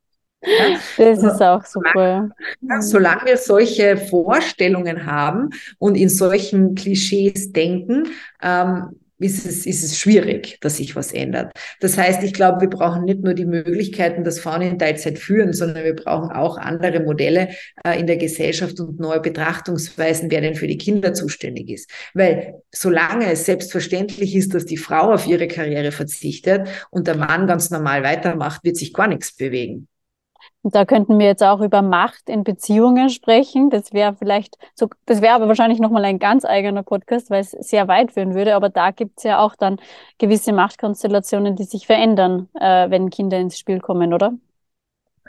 Das 0.97 1.23
ist 1.23 1.41
auch 1.41 1.65
super. 1.65 2.29
Ja, 2.61 2.81
solange 2.81 3.25
wir 3.25 3.37
solche 3.37 3.97
Vorstellungen 3.97 5.05
haben 5.05 5.49
und 5.79 5.95
in 5.95 6.09
solchen 6.09 6.75
Klischees 6.75 7.51
denken, 7.51 8.07
ähm, 8.41 8.95
ist 9.19 9.45
es, 9.45 9.65
ist 9.65 9.83
es 9.83 9.97
schwierig, 9.97 10.59
dass 10.61 10.77
sich 10.77 10.95
was 10.95 11.11
ändert. 11.11 11.51
Das 11.79 11.97
heißt, 11.97 12.21
ich 12.23 12.33
glaube, 12.33 12.61
wir 12.61 12.69
brauchen 12.69 13.05
nicht 13.05 13.23
nur 13.23 13.33
die 13.33 13.45
Möglichkeiten, 13.45 14.23
dass 14.23 14.39
Frauen 14.39 14.61
in 14.61 14.77
Teilzeit 14.77 15.17
führen, 15.17 15.53
sondern 15.53 15.83
wir 15.83 15.95
brauchen 15.95 16.29
auch 16.31 16.57
andere 16.57 16.99
Modelle 16.99 17.49
äh, 17.83 17.99
in 17.99 18.05
der 18.05 18.17
Gesellschaft 18.17 18.79
und 18.79 18.99
neue 18.99 19.19
Betrachtungsweisen, 19.19 20.29
wer 20.29 20.41
denn 20.41 20.55
für 20.55 20.67
die 20.67 20.77
Kinder 20.77 21.13
zuständig 21.13 21.69
ist. 21.69 21.89
Weil 22.13 22.61
solange 22.71 23.31
es 23.31 23.45
selbstverständlich 23.45 24.35
ist, 24.35 24.53
dass 24.53 24.65
die 24.65 24.77
Frau 24.77 25.13
auf 25.13 25.25
ihre 25.25 25.47
Karriere 25.47 25.91
verzichtet 25.91 26.67
und 26.91 27.07
der 27.07 27.17
Mann 27.17 27.47
ganz 27.47 27.71
normal 27.71 28.03
weitermacht, 28.03 28.63
wird 28.63 28.77
sich 28.77 28.93
gar 28.93 29.07
nichts 29.07 29.35
bewegen. 29.35 29.87
Da 30.71 30.85
könnten 30.85 31.19
wir 31.19 31.27
jetzt 31.27 31.43
auch 31.43 31.61
über 31.61 31.81
Macht 31.81 32.29
in 32.29 32.43
Beziehungen 32.43 33.09
sprechen. 33.09 33.69
Das 33.69 33.93
wäre 33.93 34.15
vielleicht 34.15 34.57
so, 34.75 34.89
das 35.05 35.21
wäre 35.21 35.33
aber 35.33 35.47
wahrscheinlich 35.47 35.79
nochmal 35.79 36.05
ein 36.05 36.19
ganz 36.19 36.45
eigener 36.45 36.83
Podcast, 36.83 37.29
weil 37.29 37.41
es 37.41 37.51
sehr 37.51 37.87
weit 37.87 38.11
führen 38.11 38.33
würde. 38.33 38.55
Aber 38.55 38.69
da 38.69 38.91
gibt 38.91 39.17
es 39.19 39.23
ja 39.23 39.39
auch 39.39 39.55
dann 39.55 39.77
gewisse 40.17 40.53
Machtkonstellationen, 40.53 41.55
die 41.55 41.63
sich 41.63 41.85
verändern, 41.85 42.49
äh, 42.59 42.89
wenn 42.89 43.09
Kinder 43.09 43.37
ins 43.37 43.57
Spiel 43.57 43.79
kommen, 43.79 44.13
oder? 44.13 44.33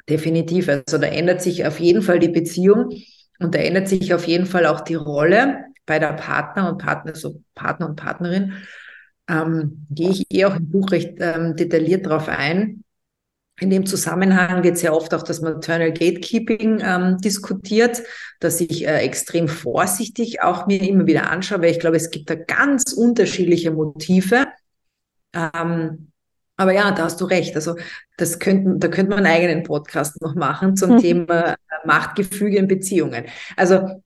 Definitiv. 0.08 0.68
Also 0.68 0.98
da 0.98 1.06
ändert 1.06 1.42
sich 1.42 1.66
auf 1.66 1.78
jeden 1.80 2.02
Fall 2.02 2.18
die 2.18 2.28
Beziehung 2.28 2.90
und 3.38 3.54
da 3.54 3.58
ändert 3.58 3.88
sich 3.88 4.14
auf 4.14 4.26
jeden 4.26 4.46
Fall 4.46 4.66
auch 4.66 4.80
die 4.80 4.94
Rolle 4.94 5.66
bei 5.86 5.98
der 5.98 6.14
Partner 6.14 6.70
und 6.70 6.78
Partner, 6.78 7.14
so 7.14 7.42
Partner 7.54 7.88
und 7.88 7.96
Partnerin. 7.96 8.54
Ähm, 9.28 9.86
gehe 9.90 10.10
ich 10.10 10.26
eh 10.32 10.46
auch 10.46 10.56
im 10.56 10.70
Buch 10.70 10.90
recht 10.90 11.14
ähm, 11.18 11.54
detailliert 11.54 12.06
darauf 12.06 12.28
ein 12.28 12.82
in 13.60 13.70
dem 13.70 13.86
Zusammenhang 13.86 14.62
wird 14.62 14.78
sehr 14.78 14.94
oft 14.94 15.12
auch 15.14 15.22
das 15.22 15.40
Maternal 15.40 15.92
Gatekeeping 15.92 16.80
ähm, 16.82 17.18
diskutiert, 17.18 18.02
dass 18.40 18.60
ich 18.60 18.86
äh, 18.86 18.98
extrem 18.98 19.48
vorsichtig 19.48 20.42
auch 20.42 20.66
mir 20.66 20.82
immer 20.82 21.06
wieder 21.06 21.30
anschaue, 21.30 21.62
weil 21.62 21.72
ich 21.72 21.80
glaube, 21.80 21.96
es 21.96 22.10
gibt 22.10 22.30
da 22.30 22.34
ganz 22.34 22.92
unterschiedliche 22.92 23.72
Motive. 23.72 24.46
Ähm, 25.32 26.12
aber 26.56 26.72
ja, 26.72 26.90
da 26.90 27.04
hast 27.04 27.20
du 27.20 27.24
recht. 27.24 27.54
Also 27.54 27.76
das 28.16 28.38
könnten, 28.38 28.80
da 28.80 28.88
könnte 28.88 29.10
man 29.10 29.24
einen 29.24 29.34
eigenen 29.34 29.62
Podcast 29.62 30.20
noch 30.20 30.34
machen 30.34 30.76
zum 30.76 30.94
mhm. 30.94 30.98
Thema 30.98 31.52
äh, 31.52 31.56
Machtgefüge 31.84 32.58
in 32.58 32.68
Beziehungen. 32.68 33.26
Also 33.56 34.02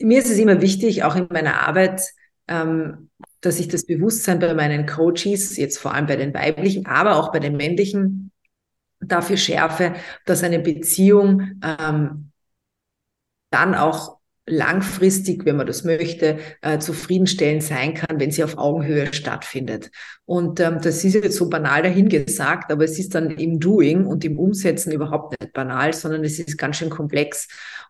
mir 0.00 0.18
ist 0.18 0.30
es 0.30 0.38
immer 0.38 0.60
wichtig, 0.60 1.04
auch 1.04 1.16
in 1.16 1.26
meiner 1.30 1.66
Arbeit, 1.66 2.02
ähm, 2.48 3.10
dass 3.40 3.60
ich 3.60 3.68
das 3.68 3.86
Bewusstsein 3.86 4.38
bei 4.40 4.54
meinen 4.54 4.86
Coaches, 4.86 5.56
jetzt 5.56 5.78
vor 5.78 5.94
allem 5.94 6.06
bei 6.06 6.16
den 6.16 6.34
weiblichen, 6.34 6.86
aber 6.86 7.16
auch 7.16 7.30
bei 7.30 7.38
den 7.38 7.56
männlichen, 7.56 8.27
dafür 9.00 9.36
schärfe, 9.36 9.94
dass 10.26 10.42
eine 10.42 10.58
Beziehung 10.58 11.60
ähm, 11.62 12.32
dann 13.50 13.74
auch 13.74 14.18
langfristig, 14.48 15.44
wenn 15.44 15.56
man 15.56 15.66
das 15.66 15.84
möchte, 15.84 16.38
äh, 16.62 16.78
zufriedenstellend 16.78 17.62
sein 17.62 17.94
kann, 17.94 18.18
wenn 18.18 18.30
sie 18.30 18.42
auf 18.42 18.58
Augenhöhe 18.58 19.12
stattfindet. 19.12 19.90
Und 20.24 20.60
ähm, 20.60 20.80
das 20.82 21.04
ist 21.04 21.14
jetzt 21.14 21.36
so 21.36 21.48
banal 21.48 21.82
dahingesagt, 21.82 22.72
aber 22.72 22.84
es 22.84 22.98
ist 22.98 23.14
dann 23.14 23.30
im 23.30 23.60
Doing 23.60 24.06
und 24.06 24.24
im 24.24 24.38
Umsetzen 24.38 24.92
überhaupt 24.92 25.38
nicht 25.40 25.52
banal, 25.52 25.92
sondern 25.92 26.24
es 26.24 26.38
ist 26.38 26.56
ganz 26.56 26.76
schön 26.76 26.90
komplex 26.90 27.48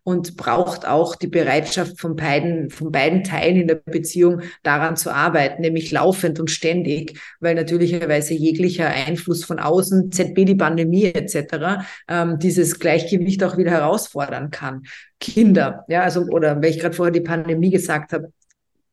und 0.08 0.38
braucht 0.38 0.88
auch 0.88 1.16
die 1.16 1.26
Bereitschaft 1.26 2.00
von 2.00 2.16
beiden, 2.16 2.70
von 2.70 2.90
beiden 2.90 3.24
Teilen 3.24 3.56
in 3.56 3.68
der 3.68 3.74
Beziehung 3.74 4.40
daran 4.62 4.96
zu 4.96 5.10
arbeiten, 5.10 5.60
nämlich 5.60 5.90
laufend 5.92 6.40
und 6.40 6.50
ständig, 6.50 7.20
weil 7.40 7.54
natürlicherweise 7.54 8.32
jeglicher 8.32 8.88
Einfluss 8.88 9.44
von 9.44 9.58
außen, 9.58 10.10
ZB, 10.10 10.46
die 10.46 10.54
Pandemie 10.54 11.12
etc., 11.12 11.84
ähm, 12.08 12.38
dieses 12.38 12.78
Gleichgewicht 12.78 13.44
auch 13.44 13.58
wieder 13.58 13.72
herausfordern 13.72 14.50
kann. 14.50 14.84
Kinder, 15.20 15.84
ja, 15.88 16.04
also, 16.04 16.22
oder 16.22 16.56
weil 16.56 16.70
ich 16.70 16.80
gerade 16.80 16.96
vorher 16.96 17.12
die 17.12 17.20
Pandemie 17.20 17.68
gesagt 17.68 18.14
habe, 18.14 18.32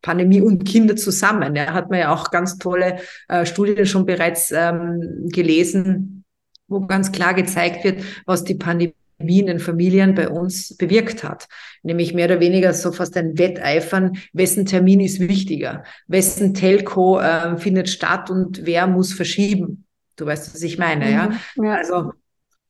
Pandemie 0.02 0.42
und 0.42 0.66
Kinder 0.66 0.98
zusammen. 0.98 1.56
Ja, 1.56 1.74
hat 1.74 1.92
man 1.92 2.00
ja 2.00 2.14
auch 2.14 2.30
ganz 2.30 2.58
tolle 2.58 2.98
äh, 3.30 3.46
Studien 3.46 3.86
schon 3.86 4.06
bereits 4.06 4.52
ähm, 4.52 5.30
gelesen, 5.32 6.26
wo 6.68 6.82
ganz 6.82 7.14
klar 7.14 7.34
gezeigt 7.34 7.86
wird, 7.86 8.04
was 8.26 8.44
die 8.44 8.56
Pandemie 8.56 8.94
in 9.40 9.48
den 9.48 9.60
Familien 9.60 10.16
bei 10.16 10.30
uns 10.30 10.76
bewirkt 10.78 11.24
hat. 11.24 11.48
Nämlich 11.84 12.14
mehr 12.14 12.26
oder 12.26 12.40
weniger 12.40 12.74
so 12.74 12.92
fast 12.92 13.16
ein 13.18 13.38
Wetteifern, 13.38 14.18
wessen 14.34 14.66
Termin 14.66 15.00
ist 15.00 15.20
wichtiger, 15.20 15.84
wessen 16.08 16.54
Telco 16.54 17.20
äh, 17.20 17.58
findet 17.58 17.90
statt 17.90 18.30
und 18.30 18.66
wer 18.66 18.88
muss 18.88 19.14
verschieben. 19.14 19.86
Du 20.16 20.26
weißt, 20.26 20.54
was 20.54 20.62
ich 20.62 20.78
meine, 20.78 21.06
mhm, 21.06 21.12
ja? 21.12 21.30
ja? 21.56 21.76
Also, 21.76 22.14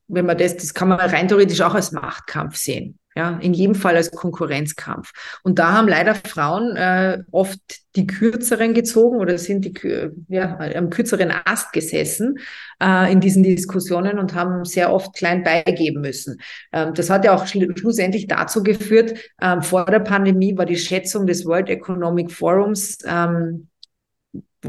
wenn 0.08 0.26
man 0.26 0.38
das, 0.38 0.58
das 0.58 0.74
kann 0.74 0.88
man 0.88 1.00
rein 1.00 1.28
theoretisch 1.28 1.62
auch 1.62 1.76
als 1.76 1.92
Machtkampf 1.92 2.56
sehen. 2.56 3.00
Ja, 3.18 3.40
in 3.42 3.54
jedem 3.54 3.76
Fall 3.76 3.96
als 3.96 4.12
Konkurrenzkampf. 4.12 5.14
Und 5.44 5.58
da 5.58 5.72
haben 5.72 5.88
leider 5.88 6.16
Frauen 6.16 6.76
äh, 6.76 7.24
oft 7.32 7.60
die 7.96 8.08
kürzeren 8.08 8.74
gezogen 8.74 9.20
oder 9.20 9.38
sind 9.38 9.64
die 9.64 10.10
ja, 10.28 10.58
am 10.76 10.90
kürzeren 10.90 11.32
Ast 11.46 11.72
gesessen 11.72 12.40
äh, 12.84 13.10
in 13.10 13.22
diesen 13.22 13.42
Diskussionen 13.44 14.20
und 14.20 14.36
haben 14.36 14.66
sehr 14.66 14.92
oft 14.92 15.16
klein 15.16 15.44
beigeben 15.44 16.02
müssen. 16.02 16.42
Ähm, 16.74 16.94
das 16.94 17.10
hat 17.10 17.24
ja 17.24 17.34
auch 17.34 17.48
schl 17.48 17.74
schlussendlich 17.78 18.28
dazu 18.28 18.64
geführt, 18.64 19.18
ähm, 19.42 19.62
vor 19.62 19.86
der 19.86 20.00
Pandemie 20.00 20.58
war 20.58 20.66
die 20.66 20.76
Schätzung 20.76 21.26
des 21.26 21.46
World 21.46 21.70
Economic 21.70 22.34
Forums 22.34 22.98
ähm, 23.08 23.70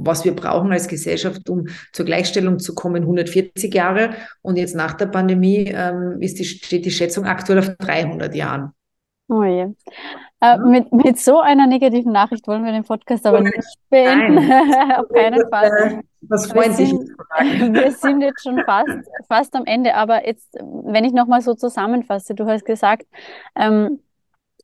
was 0.00 0.24
wir 0.24 0.34
brauchen 0.34 0.72
als 0.72 0.88
Gesellschaft, 0.88 1.48
um 1.48 1.66
zur 1.92 2.06
Gleichstellung 2.06 2.58
zu 2.58 2.74
kommen, 2.74 3.02
140 3.02 3.72
Jahre. 3.72 4.10
Und 4.42 4.56
jetzt 4.56 4.74
nach 4.74 4.94
der 4.94 5.06
Pandemie 5.06 5.72
ähm, 5.74 6.18
ist 6.20 6.38
die, 6.38 6.44
steht 6.44 6.84
die 6.84 6.90
Schätzung 6.90 7.24
aktuell 7.24 7.58
auf 7.58 7.76
300 7.78 8.34
Jahren. 8.34 8.72
Oh 9.28 9.42
je. 9.42 9.66
Äh, 10.40 10.58
mit, 10.58 10.92
mit 10.92 11.18
so 11.18 11.40
einer 11.40 11.66
negativen 11.66 12.12
Nachricht 12.12 12.46
wollen 12.46 12.64
wir 12.64 12.72
den 12.72 12.84
Podcast 12.84 13.26
aber 13.26 13.40
nicht 13.40 13.78
beenden. 13.90 14.38
auf 14.96 15.08
keinen 15.08 15.48
Fall. 15.48 16.02
Das 16.20 16.46
freut 16.50 16.74
sich. 16.74 16.92
Wir 17.40 17.92
sind 17.92 18.20
jetzt 18.20 18.42
schon 18.42 18.60
fast, 18.64 18.90
fast 19.28 19.54
am 19.54 19.64
Ende. 19.64 19.94
Aber 19.94 20.26
jetzt, 20.26 20.54
wenn 20.54 21.04
ich 21.04 21.12
nochmal 21.12 21.40
so 21.40 21.54
zusammenfasse, 21.54 22.34
du 22.34 22.46
hast 22.46 22.64
gesagt, 22.64 23.06
ähm, 23.54 24.00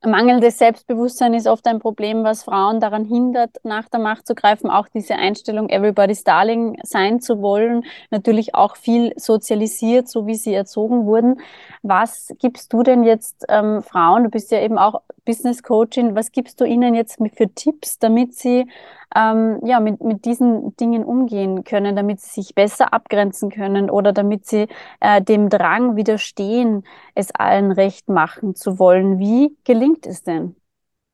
Mangelndes 0.05 0.59
Selbstbewusstsein 0.59 1.33
ist 1.33 1.47
oft 1.47 1.65
ein 1.69 1.79
Problem, 1.79 2.25
was 2.25 2.43
Frauen 2.43 2.81
daran 2.81 3.05
hindert, 3.05 3.61
nach 3.62 3.88
der 3.88 4.01
Macht 4.01 4.27
zu 4.27 4.35
greifen. 4.35 4.69
Auch 4.69 4.88
diese 4.88 5.15
Einstellung, 5.15 5.69
Everybody's 5.69 6.25
Darling 6.25 6.77
sein 6.83 7.21
zu 7.21 7.41
wollen, 7.41 7.85
natürlich 8.11 8.55
auch 8.55 8.77
viel 8.77 9.12
sozialisiert, 9.17 10.09
so 10.09 10.27
wie 10.27 10.35
sie 10.35 10.55
erzogen 10.55 11.07
wurden. 11.07 11.41
Was 11.83 12.33
gibst 12.41 12.73
du 12.73 12.83
denn 12.83 13.05
jetzt 13.05 13.45
ähm, 13.49 13.83
Frauen, 13.83 14.25
du 14.25 14.31
bist 14.31 14.51
ja 14.51 14.61
eben 14.61 14.77
auch 14.77 15.03
Business 15.25 15.63
Coaching, 15.63 16.15
was 16.15 16.33
gibst 16.33 16.61
du 16.61 16.65
ihnen 16.65 16.95
jetzt 16.95 17.19
für 17.35 17.53
Tipps, 17.55 17.99
damit 17.99 18.35
sie 18.35 18.67
ähm, 19.15 19.61
ja, 19.65 19.81
mit, 19.81 20.03
mit 20.03 20.25
diesen 20.25 20.75
Dingen 20.77 21.05
umgehen 21.05 21.65
können, 21.65 21.97
damit 21.97 22.21
sie 22.21 22.43
sich 22.43 22.55
besser 22.55 22.93
abgrenzen 22.93 23.51
können 23.51 23.91
oder 23.91 24.13
damit 24.13 24.47
sie 24.47 24.69
äh, 25.01 25.23
dem 25.23 25.49
Drang 25.49 25.97
widerstehen, 25.97 26.85
es 27.15 27.31
allen 27.35 27.73
recht 27.73 28.09
machen 28.09 28.55
zu 28.55 28.79
wollen. 28.79 29.19
Wie 29.19 29.57
gelingt 29.65 30.07
es 30.07 30.23
denn? 30.23 30.57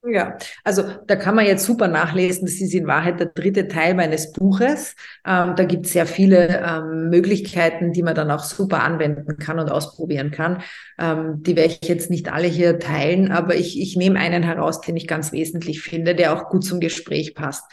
Ja, 0.05 0.39
also 0.63 0.85
da 1.09 1.17
kann 1.17 1.35
man 1.35 1.45
jetzt 1.45 1.65
super 1.67 1.89
nachlesen. 1.89 2.47
Das 2.47 2.55
ist 2.55 2.73
in 2.73 2.87
Wahrheit 2.87 3.19
der 3.19 3.27
dritte 3.27 3.67
Teil 3.67 3.95
meines 3.95 4.33
Buches. 4.33 4.95
Ähm, 5.27 5.57
da 5.57 5.65
gibt 5.65 5.87
es 5.87 5.93
sehr 5.93 6.07
viele 6.07 6.63
ähm, 6.65 7.11
Möglichkeiten, 7.11 7.93
die 7.93 8.05
man 8.05 8.15
dann 8.15 8.31
auch 8.31 8.45
super 8.45 8.83
anwenden 8.85 9.39
kann 9.39 9.59
und 9.59 9.71
ausprobieren 9.71 10.31
kann. 10.31 10.63
Ähm, 10.99 11.43
die 11.43 11.57
werde 11.57 11.77
ich 11.83 11.89
jetzt 11.89 12.11
nicht 12.11 12.33
alle 12.33 12.47
hier 12.47 12.79
teilen, 12.79 13.33
aber 13.33 13.57
ich, 13.57 13.79
ich 13.81 13.97
nehme 13.97 14.21
einen 14.21 14.45
heraus, 14.45 14.81
den 14.81 14.97
ich 14.97 15.09
ganz 15.09 15.33
wesentlich 15.33 15.83
finde, 15.83 16.15
der 16.15 16.33
auch 16.33 16.49
gut 16.49 16.65
zum 16.65 16.79
Gespräch 16.79 17.35
passt. 17.35 17.65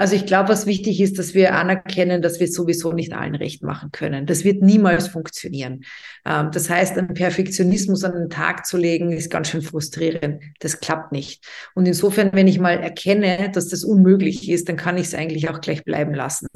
Also 0.00 0.16
ich 0.16 0.24
glaube, 0.24 0.48
was 0.48 0.64
wichtig 0.64 0.98
ist, 1.02 1.18
dass 1.18 1.34
wir 1.34 1.54
anerkennen, 1.54 2.22
dass 2.22 2.40
wir 2.40 2.48
sowieso 2.48 2.94
nicht 2.94 3.12
allen 3.12 3.34
recht 3.34 3.62
machen 3.62 3.92
können. 3.92 4.24
Das 4.24 4.44
wird 4.44 4.62
niemals 4.62 5.08
funktionieren. 5.08 5.84
Ähm, 6.24 6.50
das 6.54 6.70
heißt, 6.70 6.96
einen 6.96 7.12
Perfektionismus 7.12 8.02
an 8.02 8.14
den 8.14 8.30
Tag 8.30 8.64
zu 8.64 8.78
legen, 8.78 9.12
ist 9.12 9.30
ganz 9.30 9.50
schön 9.50 9.60
frustrierend. 9.60 10.42
Das 10.60 10.80
klappt 10.80 11.12
nicht. 11.12 11.44
Und 11.74 11.84
insofern, 11.84 12.30
wenn 12.32 12.48
ich 12.48 12.58
mal 12.58 12.78
erkenne, 12.78 13.50
dass 13.52 13.68
das 13.68 13.84
unmöglich 13.84 14.48
ist, 14.48 14.70
dann 14.70 14.78
kann 14.78 14.96
ich 14.96 15.08
es 15.08 15.14
eigentlich 15.14 15.50
auch 15.50 15.60
gleich 15.60 15.84
bleiben 15.84 16.14
lassen. 16.14 16.46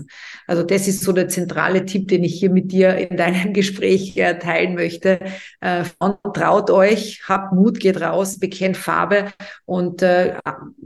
Also 0.47 0.63
das 0.63 0.89
ist 0.89 1.03
so 1.03 1.13
der 1.13 1.29
zentrale 1.29 1.85
Tipp, 1.85 2.09
den 2.09 2.25
ich 2.25 2.39
hier 2.39 2.49
mit 2.49 2.73
dir 2.73 2.97
in 2.97 3.19
deinem 3.19 3.53
Gespräch 3.53 4.17
äh, 4.17 4.39
teilen 4.39 4.75
möchte. 4.75 5.21
Äh, 5.61 5.85
traut 6.33 6.71
euch, 6.71 7.21
habt 7.29 7.53
Mut, 7.53 7.79
geht 7.79 8.01
raus, 8.01 8.39
bekennt 8.39 8.79
Farbe 8.79 9.35
und 9.67 10.01
äh, 10.01 10.39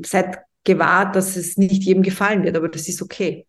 seid 0.04 0.38
gewahrt, 0.68 1.16
dass 1.16 1.36
es 1.36 1.56
nicht 1.56 1.82
jedem 1.82 2.02
gefallen 2.02 2.44
wird, 2.44 2.56
aber 2.56 2.68
das 2.68 2.88
ist 2.88 3.02
okay. 3.02 3.46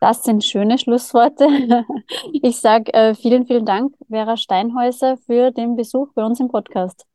Das 0.00 0.24
sind 0.24 0.44
schöne 0.44 0.78
Schlussworte. 0.78 1.46
Ich 2.42 2.56
sage 2.60 2.92
äh, 2.92 3.14
vielen, 3.14 3.46
vielen 3.46 3.64
Dank, 3.64 3.94
Vera 4.08 4.36
Steinhäuser, 4.36 5.16
für 5.26 5.50
den 5.50 5.76
Besuch 5.76 6.12
bei 6.14 6.24
uns 6.24 6.40
im 6.40 6.48
Podcast. 6.48 7.06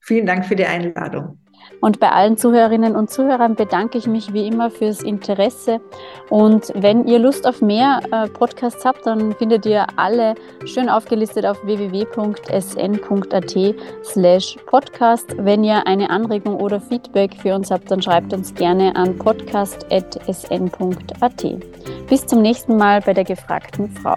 Vielen 0.00 0.26
Dank 0.26 0.44
für 0.46 0.56
die 0.56 0.64
Einladung. 0.64 1.38
Und 1.80 1.98
bei 2.00 2.10
allen 2.10 2.36
Zuhörerinnen 2.36 2.94
und 2.94 3.10
Zuhörern 3.10 3.54
bedanke 3.56 3.98
ich 3.98 4.06
mich 4.06 4.32
wie 4.32 4.46
immer 4.46 4.70
fürs 4.70 5.02
Interesse. 5.02 5.80
Und 6.30 6.72
wenn 6.74 7.06
ihr 7.06 7.18
Lust 7.18 7.46
auf 7.46 7.60
mehr 7.60 8.00
äh, 8.10 8.28
Podcasts 8.28 8.84
habt, 8.84 9.04
dann 9.06 9.34
findet 9.34 9.66
ihr 9.66 9.86
alle 9.96 10.34
schön 10.64 10.88
aufgelistet 10.88 11.44
auf 11.44 11.64
www.sn.at 11.64 13.56
slash 14.04 14.56
podcast. 14.66 15.34
Wenn 15.38 15.64
ihr 15.64 15.86
eine 15.86 16.10
Anregung 16.10 16.56
oder 16.56 16.80
Feedback 16.80 17.34
für 17.40 17.54
uns 17.54 17.70
habt, 17.70 17.90
dann 17.90 18.00
schreibt 18.00 18.32
uns 18.32 18.54
gerne 18.54 18.94
an 18.94 19.18
podcast.sn.at. 19.18 19.82
Bis 22.08 22.26
zum 22.26 22.42
nächsten 22.42 22.76
Mal 22.76 23.00
bei 23.00 23.12
der 23.12 23.24
gefragten 23.24 23.90
Frau. 23.90 24.16